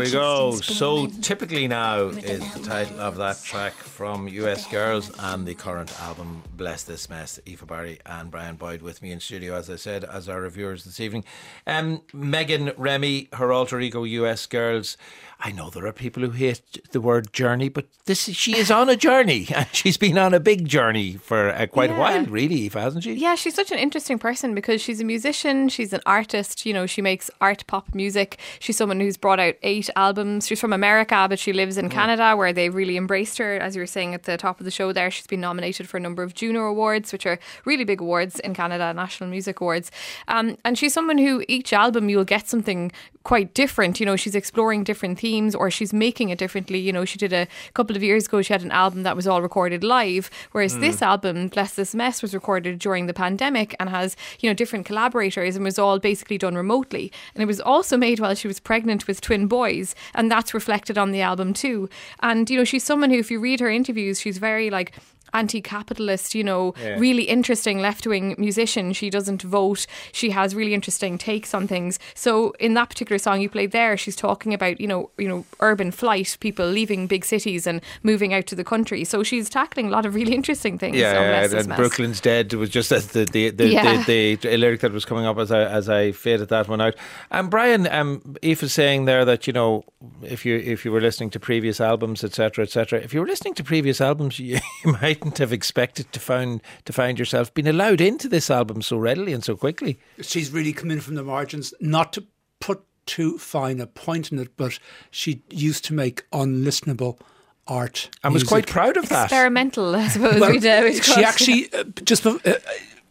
[0.00, 0.52] We go.
[0.56, 5.92] So typically now is the title of that track from US Girls and the current
[6.00, 7.38] album Bless This Mess.
[7.46, 10.84] Aoife Barry and Brian Boyd with me in studio, as I said, as our reviewers
[10.84, 11.24] this evening.
[11.66, 14.96] Um, Megan Remy, her alter ego US Girls.
[15.42, 16.60] I know there are people who hate
[16.92, 20.34] the word journey, but this is, she is on a journey, and she's been on
[20.34, 21.96] a big journey for uh, quite Yeah.
[21.96, 23.14] a while, really, hasn't she?
[23.14, 26.84] Yeah, she's such an interesting person because she's a musician, she's an artist, you know,
[26.84, 28.38] she makes art pop music.
[28.58, 30.46] She's someone who's brought out eight albums.
[30.46, 33.54] She's from America, but she lives in Canada where they really embraced her.
[33.56, 35.96] As you were saying at the top of the show there, she's been nominated for
[35.96, 39.90] a number of Juno Awards, which are really big awards in Canada, National Music Awards.
[40.28, 44.00] Um, and she's someone who each album you'll get something quite different.
[44.00, 46.78] You know, she's exploring different themes or she's making it differently.
[46.78, 49.26] You know, she did a couple of years ago, she had an album that was
[49.26, 51.04] all recorded live, whereas this hmm.
[51.04, 55.56] album, Bless This Mess, was recorded during the pandemic and has, you know, different collaborators
[55.56, 57.12] and was all basically done remotely.
[57.34, 59.94] And it was also made while she was pregnant with twin boys.
[60.14, 61.88] And that's reflected on the album too.
[62.20, 64.92] And, you know, she's someone who, if you read her interviews, she's very like,
[65.32, 68.92] anti-capitalist, you know, really interesting left-wing musician.
[68.92, 69.86] She doesn't vote.
[70.12, 71.98] She has really interesting takes on things.
[72.14, 75.44] So in that particular song you played there, she's talking about, you know, you know,
[75.60, 79.04] urban flight, people leaving big cities and moving out to the country.
[79.04, 80.96] So she's tackling a lot of really interesting things.
[80.96, 81.76] Yeah, yeah, and Mess.
[81.76, 84.04] Brooklyn's Dead was just as the the, the, Yeah.
[84.04, 86.94] the, the, lyric that was coming up as I as I faded that one out.
[87.30, 89.84] And Brian, um, Eve is saying there that you know
[90.22, 93.54] if you if you were listening to previous albums, etc., etc., if you were listening
[93.54, 98.00] to previous albums, you, you mightn't have expected to find to find yourself being allowed
[98.00, 99.98] into this album so readily and so quickly.
[100.22, 102.24] she's really come in from the margins, not to
[102.60, 104.78] put too fine a point in it, but
[105.10, 107.18] she used to make unlistenable
[107.66, 108.08] art.
[108.22, 109.24] I was quite proud of that.
[109.24, 112.38] Experimental, I suppose Well, we'd, uh, we'd she actually uh, just uh,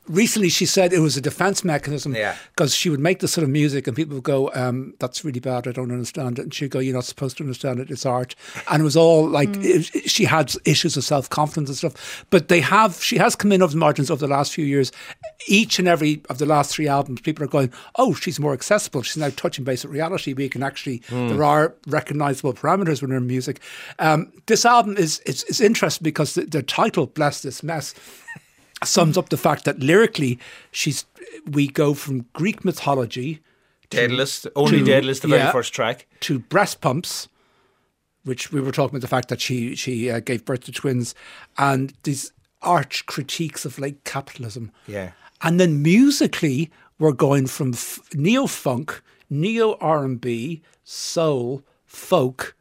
[0.09, 2.35] recently she said it was a defense mechanism Yeah.
[2.55, 5.39] because she would make this sort of music and people would go um, that's really
[5.39, 6.41] bad I don't understand it.
[6.43, 8.35] And she'd go you're not supposed to understand it it's art.
[8.69, 12.25] And it was all like it, she had issues of self-confidence and stuff.
[12.29, 14.91] But they have she has come in over the margins over the last few years.
[15.47, 19.03] Each and every of the last three albums people are going oh she's more accessible.
[19.03, 20.33] She's now touching base with reality.
[20.33, 23.59] We can actually there are recognizable parameters within her music.
[23.99, 27.93] Um, this album is is, is interesting because the, the title bless this mess
[28.83, 30.39] sums up the fact that lyrically
[30.71, 31.05] she's
[31.51, 33.39] we go from Greek mythology
[33.89, 35.51] Daedalus, only to- Daedalus, the very yeah.
[35.51, 36.05] first track.
[36.21, 37.27] to breast pumps,
[38.23, 41.15] which we were talking about the fact that she she uh, gave birth to twins,
[41.57, 44.71] and these arch critiques of like capitalism.
[44.87, 45.11] Yeah.
[45.41, 52.55] and then musically we're going from f- neo funk, neo R and B, soul, folk.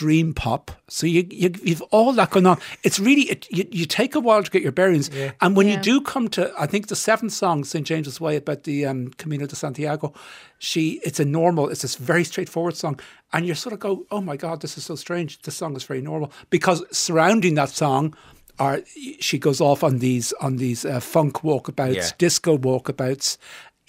[0.00, 2.58] Dream pop, so you, you you've all that going on.
[2.82, 5.10] It's really it, you, you take a while to get your bearings,
[5.42, 8.62] and when you do come to, I think the seventh song, St James's Way, about
[8.64, 10.14] the um, Camino de Santiago,
[10.58, 12.98] she it's a normal, it's this very straightforward song,
[13.32, 15.42] and you sort of go, oh my god, this is so strange.
[15.42, 18.14] This song is very normal because surrounding that song
[18.58, 18.80] are
[19.20, 22.10] she goes off on these on these uh, funk walkabouts, Yeah.
[22.18, 23.36] disco walkabouts,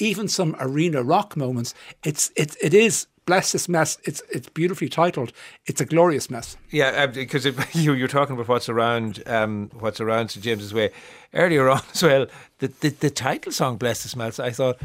[0.02, 1.74] even some arena rock moments.
[2.04, 3.98] It's it it is bless this mess.
[4.04, 5.32] It's it's beautifully titled.
[5.66, 6.58] It's a glorious mess.
[6.72, 10.92] Yeah, because it you you're talking about what's around um, what's around St James's Way
[11.34, 12.26] earlier on as well.
[12.60, 14.82] The, the the title song "Bless the Mess," I thought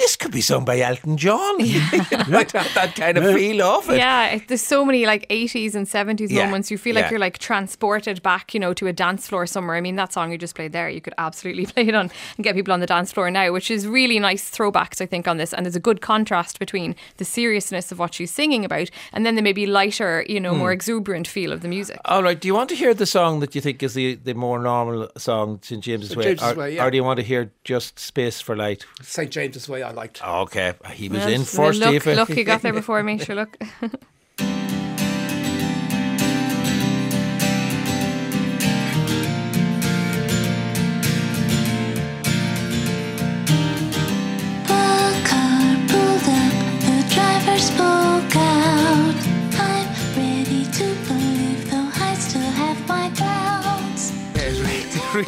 [0.00, 1.58] this could be sung by Elton John.
[1.58, 3.98] like that, that kind of feel of it.
[3.98, 6.70] Yeah, there's so many like 80s and 70s Yeah, moments.
[6.70, 7.10] You feel like yeah.
[7.10, 9.76] you're like transported back, you know, to a dance floor somewhere.
[9.76, 12.44] I mean, that song you just played there, you could absolutely play it on and
[12.44, 15.36] get people on the dance floor now, which is really nice throwbacks, I think, on
[15.36, 15.52] this.
[15.52, 19.34] And there's a good contrast between the seriousness of what she's singing about and then
[19.34, 20.58] the maybe lighter, you know, Hmm.
[20.58, 22.00] more exuberant feel of the music.
[22.06, 22.40] All right.
[22.40, 25.10] Do you want to hear the song that you think is the, the more normal
[25.16, 26.84] song, St James's Way, James's or, Way, yeah.
[26.84, 28.86] or do you want to hear just Space for Light?
[29.02, 30.20] St James's Way, I liked.
[30.24, 31.80] Oh, okay, he was Well, in well, first.
[31.80, 33.18] Look, look, he got there before me.
[33.18, 33.56] Sure, look.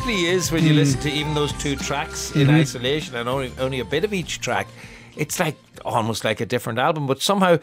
[0.00, 0.76] really- is when you hmm.
[0.76, 2.56] listen to even those two tracks in mm-hmm.
[2.56, 4.66] isolation and only only a bit of each track.
[5.16, 7.58] It's like almost like a different album, but somehow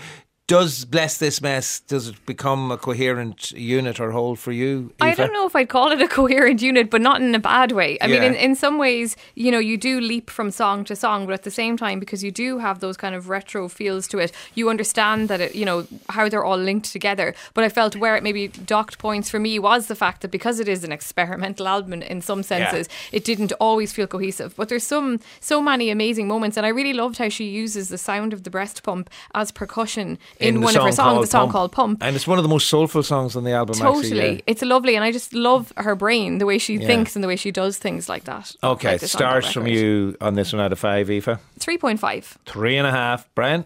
[0.50, 1.80] does bless this mess.
[1.80, 4.92] Does it become a coherent unit or whole for you?
[5.00, 7.72] I don't know if I'd call it a coherent unit, but not in a bad
[7.72, 8.00] way.
[8.02, 11.28] I mean, in, in some ways, you know, you do leap from song to song,
[11.28, 14.18] but at the same time, because you do have those kind of retro feels to
[14.18, 17.36] it, you understand that it, you know, how they're all linked together.
[17.54, 20.60] But I felt where it maybe docked points for me was the fact that because
[20.60, 24.56] it is an experimental album in, in some senses, it didn't always feel cohesive.
[24.56, 28.00] But there's some so many amazing moments, and I really loved how she uses the
[28.00, 31.28] sound of the breast pump as percussion in, the one of her songs, called the
[31.28, 32.04] song called Pump.
[32.04, 33.76] and it's one of the most soulful songs on the album.
[33.76, 34.06] Totally.
[34.08, 34.42] actually, yeah.
[34.48, 34.96] It's lovely.
[34.96, 36.88] And I just love her brain, the way she Yeah.
[36.88, 38.56] thinks and the way she does things like that.
[38.64, 41.38] Okay, Like this stars from you on this one out of five, Aoife.
[41.60, 42.38] 3.5.
[42.46, 43.28] Three and a half.
[43.36, 43.66] Brian.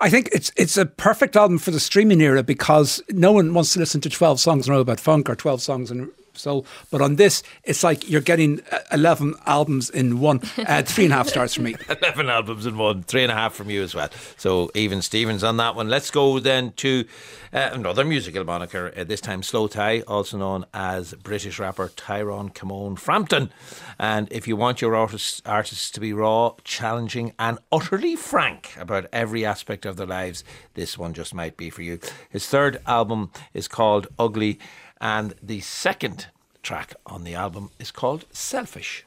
[0.00, 3.72] I think it's it's a perfect album for the streaming era because no one wants
[3.74, 6.66] to listen to 12 songs in a row about funk or 12 songs in soul.
[6.90, 10.40] But on this, it's like you're getting uh, 11 albums in one.
[10.58, 11.76] Uh, three and a half stars for me.
[11.88, 14.08] 11 albums in one, three and a half from you as well.
[14.36, 15.88] So even Stevens on that one.
[15.88, 17.04] Let's go then to
[17.52, 22.98] uh, another musical moniker, uh, this time slowthai, also known as British rapper Tyron Kaymone
[22.98, 23.50] Frampton.
[23.98, 29.06] And if you want your artists, artists to be raw, challenging, and utterly frank about
[29.12, 31.98] every aspect of their lives, this one just might be for you.
[32.28, 34.58] His third album is called Ugly,
[35.00, 36.28] and the second
[36.62, 39.04] track on the album is called Selfish.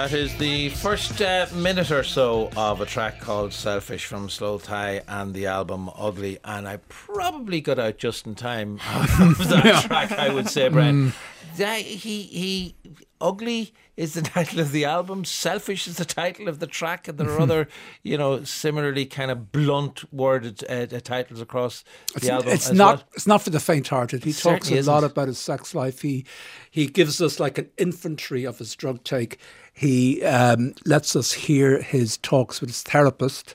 [0.00, 5.02] That is the first uh, minute or so of a track called Selfish from slowthai
[5.06, 6.38] and the album Ugly.
[6.42, 8.80] And I probably got out just in time
[9.20, 11.12] of that track, I would say, Brent.
[11.58, 12.74] That- He, he,
[13.20, 17.18] Ugly is the title of the album, Selfish is the title of the track, and
[17.18, 17.68] there are other,
[18.02, 21.84] you know, similarly kind of blunt worded uh, uh, titles across
[22.16, 22.48] It's, the album.
[22.52, 23.04] it's not well.
[23.12, 24.24] it's not for the faint-hearted.
[24.24, 25.12] He It talks a lot isn't.
[25.12, 26.00] about his sex life.
[26.00, 26.24] He
[26.70, 29.38] he gives us like an infantry of his drug take.
[29.72, 33.54] He um, lets us hear his talks with his therapist,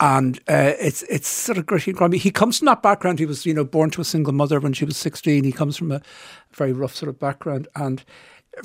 [0.00, 2.18] and uh, it's it's sort of gritty and grimy.
[2.18, 3.18] He comes from that background.
[3.18, 5.44] He was you know born to a single mother when she was sixteen.
[5.44, 6.02] He comes from a
[6.52, 8.04] very rough sort of background, and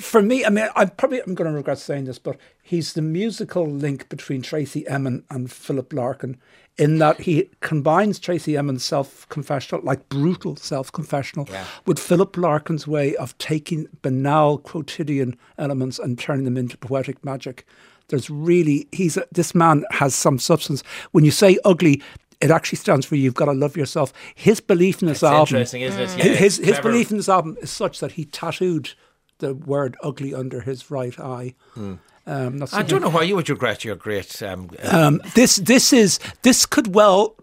[0.00, 3.02] for me, I mean, I probably I'm going to regret saying this, but he's the
[3.02, 6.38] musical link between Tracey Emin and Philip Larkin,
[6.78, 11.48] in that he combines Tracey Emin's self-confessional, like brutal self-confessional,
[11.86, 17.66] with Philip Larkin's way of taking banal quotidian elements and turning them into poetic magic.
[18.08, 20.82] There's really he's a, this man has some substance.
[21.12, 22.02] When you say ugly.
[22.40, 24.12] It actually stands for you've got to love yourself.
[24.34, 26.08] His belief in this It's album, interesting, isn't it?
[26.10, 26.82] his- Yeah, his, his clever.
[26.90, 28.94] belief in this album is such that he tattooed
[29.42, 31.54] the word ugly under his right eye.
[31.76, 34.42] Um, that's I don't know why you would regret your great.
[34.42, 37.34] Um, uh, um, this this is this could well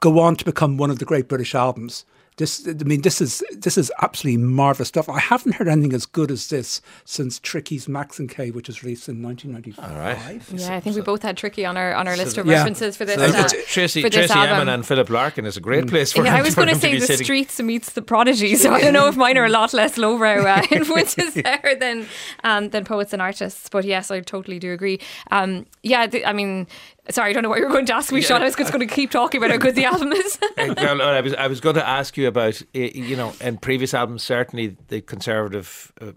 [0.00, 2.04] go on to become one of the great British albums.
[2.36, 5.08] This, I mean, this is this is absolutely marvelous stuff.
[5.08, 9.22] I haven't heard anything as good as this since Tricky's Maxinquaye, which was released in
[9.22, 9.92] 1995.
[9.92, 10.42] All right.
[10.52, 12.54] Yeah, I think we both had Tricky on our on our list of yeah.
[12.54, 13.14] references for this.
[13.14, 14.56] So uh, that's- Tracey, for this Tracey album.
[14.62, 16.74] Emin and Philip Larkin is a great place for Yeah, him I was going to
[16.80, 17.24] say the sitting.
[17.24, 20.44] streets meets the prodigy, so I don't know if mine are a lot less lowbrow
[20.44, 22.06] uh, influences there than
[22.42, 23.68] um, than poets and artists.
[23.68, 24.98] But yes, I totally do agree.
[25.30, 26.66] Um, yeah, th- I mean,
[27.10, 28.42] sorry, I don't know what you were going to ask me, Yeah, Sean.
[28.42, 30.38] I was just going to keep talking about how good the album is.
[30.56, 33.94] Well, I was I was going to ask you about uh, you know in previous
[33.94, 36.12] albums certainly the conservative uh,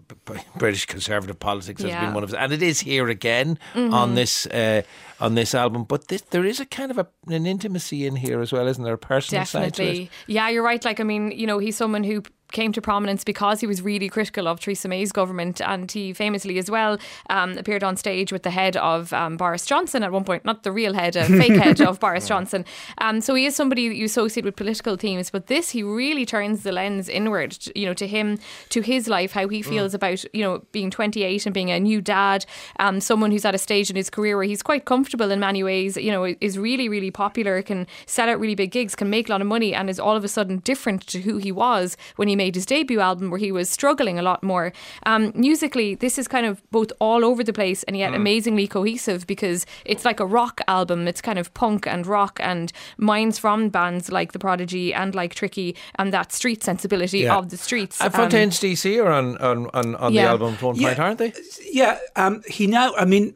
[0.56, 2.04] British conservative politics has Yeah.
[2.06, 3.92] been one of and it is here again Mhm.
[3.92, 4.82] on this uh,
[5.20, 8.40] on this album but this, there is a kind of a, an intimacy in here
[8.40, 10.10] as well isn't there a personal side to it Definitely.
[10.26, 10.84] Yeah, you're right.
[10.84, 12.22] Like, I mean, you know, he's someone who
[12.52, 16.58] came to prominence because he was really critical of Theresa May's government, and he famously
[16.58, 16.98] as well
[17.30, 20.62] um, appeared on stage with the head of um, Boris Johnson at one point, not
[20.62, 22.64] the real head, a fake head of Boris Johnson.
[22.98, 26.24] Um, so he is somebody that you associate with political themes, but this he really
[26.24, 28.38] turns the lens inward, you know, to him,
[28.70, 32.00] to his life, how he feels about you know being 28 and being a new
[32.00, 32.46] dad,
[32.78, 35.62] um, someone who's at a stage in his career where he's quite comfortable in many
[35.62, 39.28] ways, you know, is really really popular, can sell out really big gigs, can make
[39.28, 41.96] a lot of money, and is all of a sudden different to who he was
[42.16, 44.72] when he made his debut album, where he was struggling a lot more.
[45.04, 49.26] Um, musically, this is kind of both all over the place and yet amazingly cohesive
[49.26, 51.06] because it's like a rock album.
[51.06, 55.34] It's kind of punk and rock and minds from bands like The Prodigy and like
[55.34, 57.36] Tricky and that street sensibility Yeah.
[57.38, 58.00] of the streets.
[58.00, 60.88] And Um, Fontaines DC are on, on, on, on the album at one Yeah.
[60.88, 61.32] point, aren't they?
[61.72, 63.34] Yeah, um, he now, I mean,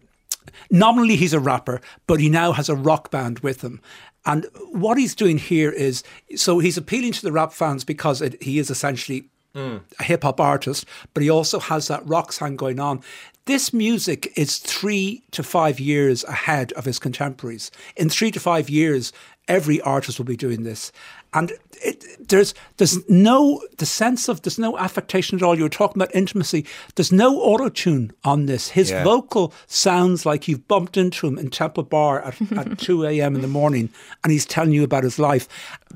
[0.70, 3.80] nominally he's a rapper, but he now has a rock band with him.
[4.24, 6.02] And what he's doing here is
[6.36, 9.78] so he's appealing to the rap fans because it, he is essentially hmm.
[9.98, 13.02] a hip hop artist, but he also has that rock sound going on.
[13.46, 17.72] This music is three to five years ahead of his contemporaries.
[17.96, 19.12] In three to five years,
[19.48, 20.92] every artist will be doing this.
[21.34, 21.52] And
[21.82, 25.56] it, there's there's no the sense of there's no affectation at all.
[25.56, 26.66] You were talking about intimacy.
[26.94, 28.68] There's no auto tune on this.
[28.68, 29.02] His Yeah.
[29.04, 33.34] vocal sounds like you've bumped into him in Temple Bar at, at 2 a.m.
[33.34, 33.88] in the morning
[34.22, 35.48] and he's telling you about his life.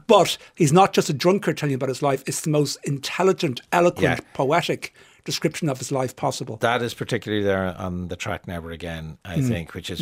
[0.06, 3.60] But he's not just a drunkard telling you about his life, it's the most intelligent,
[3.72, 4.20] eloquent, Yeah.
[4.34, 4.94] poetic
[5.26, 6.56] description of his life possible.
[6.58, 9.48] That is particularly there on the track "Never Again," I Mm.
[9.48, 10.00] think, which is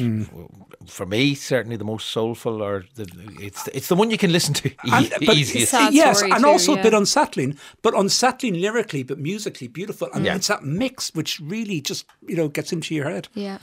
[0.86, 3.06] for me certainly the most soulful, or the,
[3.40, 5.72] it's it's the one you can listen to e- And- but easiest.
[5.90, 10.08] Yes, and too, also a bit unsettling, but unsettling lyrically, but musically beautiful.
[10.14, 10.36] And Yeah.
[10.36, 13.28] it's that mix which really just, you know, gets into your head.
[13.34, 13.58] yeah.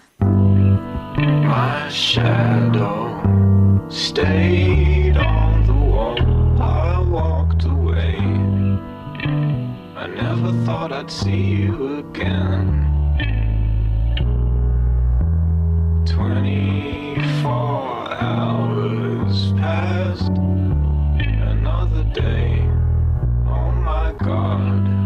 [1.51, 3.21] My shadow
[3.89, 5.50] stayed on
[10.41, 12.87] never thought I'd see you again.
[16.07, 20.29] 24 hours passed.
[20.29, 22.59] Another day.
[23.45, 25.00] Oh my god.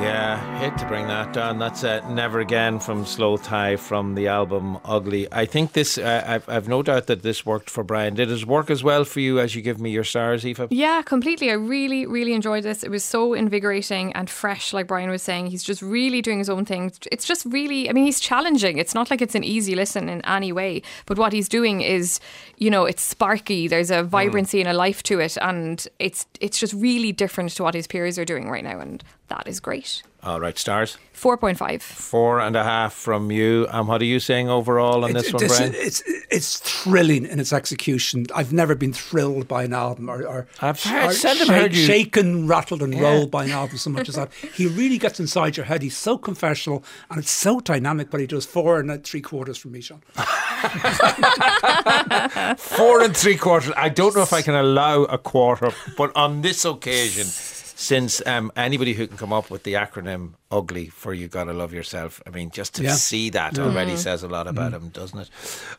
[0.00, 1.58] Yeah, hate to bring that down.
[1.58, 5.26] That's uh, Never Again from slowthai from the album Ugly.
[5.32, 8.14] I think this, uh, I've, I've no doubt that this worked for Brian.
[8.14, 10.68] Did it work as well for you as you give me your stars, Aoife?
[10.70, 11.50] Yeah, completely.
[11.50, 12.84] I really, really enjoyed this.
[12.84, 15.48] It was so invigorating and fresh, like Brian was saying.
[15.48, 16.92] He's just really doing his own thing.
[17.10, 18.78] It's just really, I mean, he's challenging.
[18.78, 22.20] It's not like it's an easy listen in any way, but what he's doing is,
[22.56, 23.66] you know, it's sparky.
[23.66, 27.64] There's a vibrancy and a life to it, and it's it's just really different to
[27.64, 28.87] what his peers are doing right now, and
[29.28, 30.02] that is great.
[30.22, 30.98] All right, stars.
[31.12, 31.80] Four point five.
[31.82, 33.66] Four and a half from you.
[33.68, 35.74] And what are you saying overall on this It- one, this- Brian?
[35.76, 38.26] it's it's thrilling in its execution.
[38.34, 41.74] I've never been thrilled by an album or, or, I've heard- or seldom shake- heard
[41.74, 43.00] you- shaken, rattled, and Yeah.
[43.02, 44.30] rolled by an album so much as that.
[44.54, 45.82] He really gets inside your head.
[45.82, 48.10] He's so confessional and it's so dynamic.
[48.10, 50.02] But he does four and three quarters from me, Sean.
[52.56, 53.72] Four and three quarters.
[53.76, 57.26] I don't know if I can allow a quarter, but on this occasion,
[57.80, 61.72] since um, anybody who can come up with the acronym ugly for you gotta love
[61.72, 62.94] yourself, I mean, just to Yeah.
[62.94, 65.30] see that already says a lot about him, doesn't it?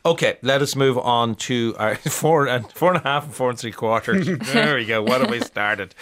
[0.06, 3.50] Okay, let us move on to our four and four and a half and four
[3.50, 4.26] and three quarters.
[4.54, 5.02] there we go.
[5.02, 5.94] What have we started?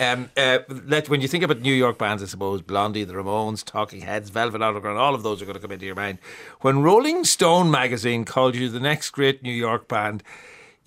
[0.00, 3.62] Um, uh, let when you think about New York bands, I suppose Blondie, the Ramones,
[3.64, 6.18] Talking Heads, Velvet Underground, all of those are going to come into your mind.
[6.62, 10.24] When Rolling Stone magazine called you the next great New York band.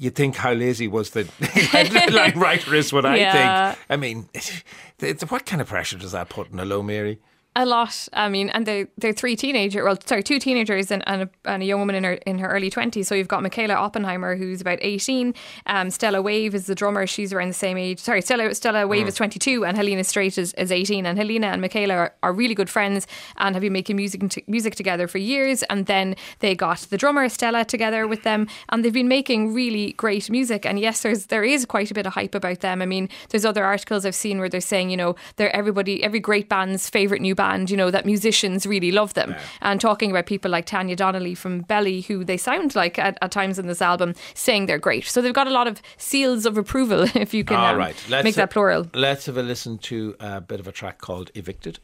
[0.02, 3.72] You'd think how lazy was the headline writer is what I Yeah.
[3.74, 3.80] think.
[3.90, 4.30] I mean,
[5.00, 7.20] it's, what kind of pressure does that put on Hello Mary?
[7.62, 8.08] A lot.
[8.14, 9.84] I mean, and they they're three teenagers.
[9.84, 12.48] Well, sorry, two teenagers and, and, a, and a young woman in her in her
[12.48, 13.10] early twenties.
[13.10, 15.34] So you've got Michaela Oppenheimer, who's about eighteen.
[15.66, 17.06] Um, Stella Wave is the drummer.
[17.06, 18.00] She's around the same age.
[18.00, 21.06] Sorry, Stella Stella Wave is twenty two, and Helena Strait is, is eighteen.
[21.06, 23.06] And Helena and Michaela are, are really good friends
[23.36, 25.62] and have been making music t- music together for years.
[25.64, 29.92] And then they got the drummer Stella together with them, and they've been making really
[29.98, 30.66] great music.
[30.66, 32.82] And yes, there's there is quite a bit of hype about them.
[32.82, 36.22] I mean, there's other articles I've seen where they're saying, you know, they're everybody, every
[36.22, 37.49] great band's favorite new band.
[37.54, 39.36] And you know that musicians really love them.
[39.62, 43.32] And talking about people like Tanya Donelly from Belly, who they sound like at, at
[43.32, 45.06] times in this album, saying they're great.
[45.06, 47.96] So they've got a lot of seals of approval, if you can All um, right,
[48.10, 48.88] let's make that plural.
[48.94, 51.80] Let's have a listen to a bit of a track called "Evicted."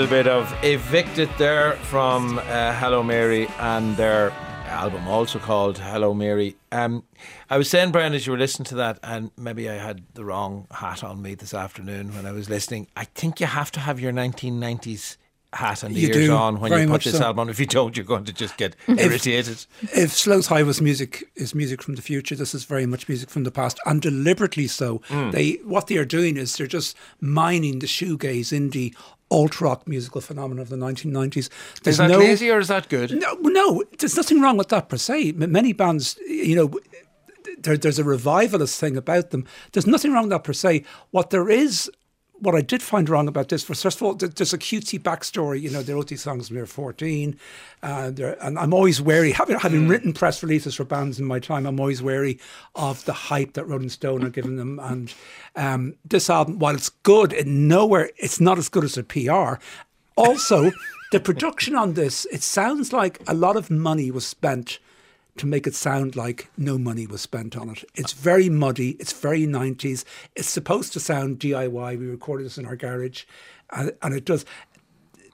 [0.00, 4.30] Little bit of Evicted there from uh, Hello Mary and their
[4.64, 6.56] album also called Hello Mary.
[6.72, 7.04] Um,
[7.50, 10.24] I was saying, Brian, as you were listening to that, and maybe I had the
[10.24, 12.86] wrong hat on me this afternoon when I was listening.
[12.96, 15.18] I think you have to have your 1990s
[15.52, 17.24] hat and the You ears do, on when you put this so.
[17.24, 17.48] album on.
[17.50, 19.66] If you don't, you're going to just get irritated.
[19.82, 23.44] If slowthai was music is music from the future, this is very much music from
[23.44, 25.00] the past, and deliberately so.
[25.08, 25.32] Mm.
[25.32, 28.94] They what they are doing is they're just mining the shoegaze indie
[29.30, 31.48] alt rock musical phenomenon of the 1990s.
[31.86, 33.12] Is that lazy or is that good?
[33.12, 35.32] No, no, there's nothing wrong with that per se.
[35.32, 36.70] Many bands, you know,
[37.58, 39.46] there, there's a revivalist thing about them.
[39.72, 40.84] There's nothing wrong with that per se.
[41.10, 41.90] What there is,
[42.40, 45.60] what I did find wrong about this was, first of all, there's a cutesy backstory.
[45.60, 47.38] You know, they wrote these songs when they were 14.
[47.82, 51.66] Uh, and I'm always wary, having, having written press releases for bands in my time,
[51.66, 52.38] I'm always wary
[52.74, 54.78] of the hype that Rolling Stone are giving them.
[54.82, 55.14] And
[55.56, 59.54] um, this album, while it's good, in nowhere, it's not as good as a PR.
[60.16, 60.70] Also,
[61.12, 64.78] the production on this, it sounds like a lot of money was spent
[65.40, 67.82] to make it sound like no money was spent on it.
[67.94, 70.04] It's very muddy, it's very 90s.
[70.36, 71.98] It's supposed to sound DIY.
[71.98, 73.24] We recorded this in our garage,
[73.72, 74.44] and, and it does.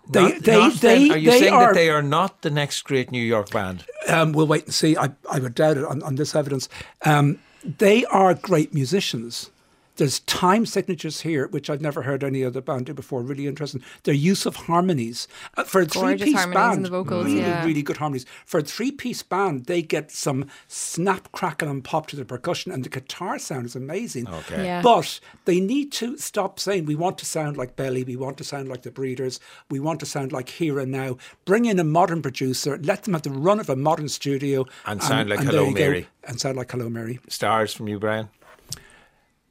[0.08, 2.82] They, Not- they, not they, are you saying are, that they are not the next
[2.82, 3.84] great New York band?
[4.08, 4.96] um, we'll wait and see.
[4.96, 6.68] I, I would doubt it on, on this evidence.
[7.04, 9.50] Um, they are great musicians.
[9.96, 13.22] There's time signatures here, which I've never heard any other band do before.
[13.22, 13.82] Really interesting.
[14.04, 15.26] Their use of harmonies
[15.56, 16.84] uh, for a three-piece band.
[16.84, 17.64] the vocals, really, yeah.
[17.64, 18.26] really good harmonies.
[18.44, 22.84] For a three-piece band, they get some snap, crackle, and pop to the percussion, and
[22.84, 24.28] the guitar sound is amazing.
[24.28, 24.64] Okay.
[24.64, 24.82] Yeah.
[24.82, 28.44] But they need to stop saying we want to sound like Belly, we want to
[28.44, 29.40] sound like the Breeders,
[29.70, 31.16] we want to sound like Here and Now.
[31.44, 35.02] Bring in a modern producer, let them have the run of a modern studio, And
[35.02, 35.80] sound like there Hello you go.
[35.80, 36.08] Mary.
[36.24, 37.18] and sound like Hello Mary.
[37.28, 38.28] Stars from you, Brian?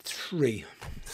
[0.05, 0.65] Three.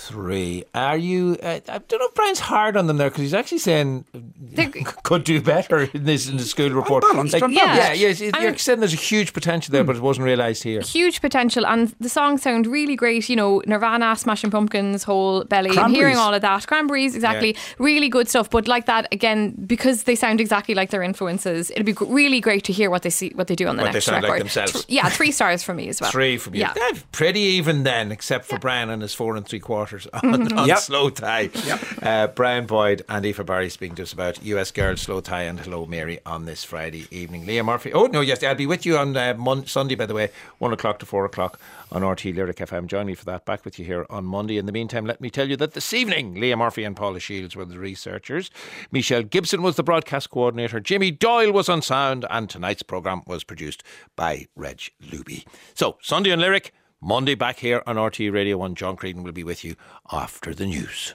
[0.07, 0.63] Three.
[0.73, 1.37] Are you?
[1.41, 4.05] Uh, I don't know if Brian's hard on them there because he's actually saying
[5.03, 7.03] could do better in this in the school report.
[7.03, 8.01] balanced, I'm yeah, balanced.
[8.01, 8.33] yeah, yes.
[8.33, 10.81] I'm- You're saying there's a huge potential there, but it wasn't realised here.
[10.81, 15.77] huge potential and the songs sound really great you know Nirvana Smashing Pumpkins Hole belly
[15.77, 20.03] I'm hearing all of that Cranberries exactly really good stuff but like that again because
[20.03, 23.29] they sound exactly like their influences it'd be really great to hear what they see
[23.35, 24.71] what they do on the What they next sound like record themselves.
[24.73, 26.61] Th- yeah three stars for me as well Three from you.
[26.61, 26.73] yeah
[27.11, 29.90] pretty even then, except for Brian and his four and three quarters
[30.23, 30.77] on, on Yep.
[30.77, 32.03] slowthai.
[32.03, 35.85] Uh, Brian Boyd and Aoife Barry speaking to us about US Girls slowthai and Hello
[35.85, 37.45] Mary on this Friday evening.
[37.45, 37.91] Leah Murphy.
[37.93, 39.95] Oh no, yes, I'll be with you on uh, Mon- Sunday.
[39.95, 40.29] By the way,
[40.59, 41.59] one o'clock to four o'clock
[41.91, 42.87] on RT Lyric FM.
[42.87, 43.45] Join me for that.
[43.45, 44.57] Back with you here on Monday.
[44.57, 47.55] In the meantime, let me tell you that this evening, Leah Murphy and Paula Shields
[47.55, 48.49] were the researchers.
[48.91, 50.79] Michelle Gibson was the broadcast coordinator.
[50.79, 53.83] Jimmy Doyle was on sound, and tonight's program was produced
[54.15, 55.45] by Reg Luby.
[55.73, 56.73] So Sunday on Lyric.
[57.03, 58.75] Monday back here on RT Radio 1.
[58.75, 59.75] John Creedon will be with you
[60.11, 61.09] after the news.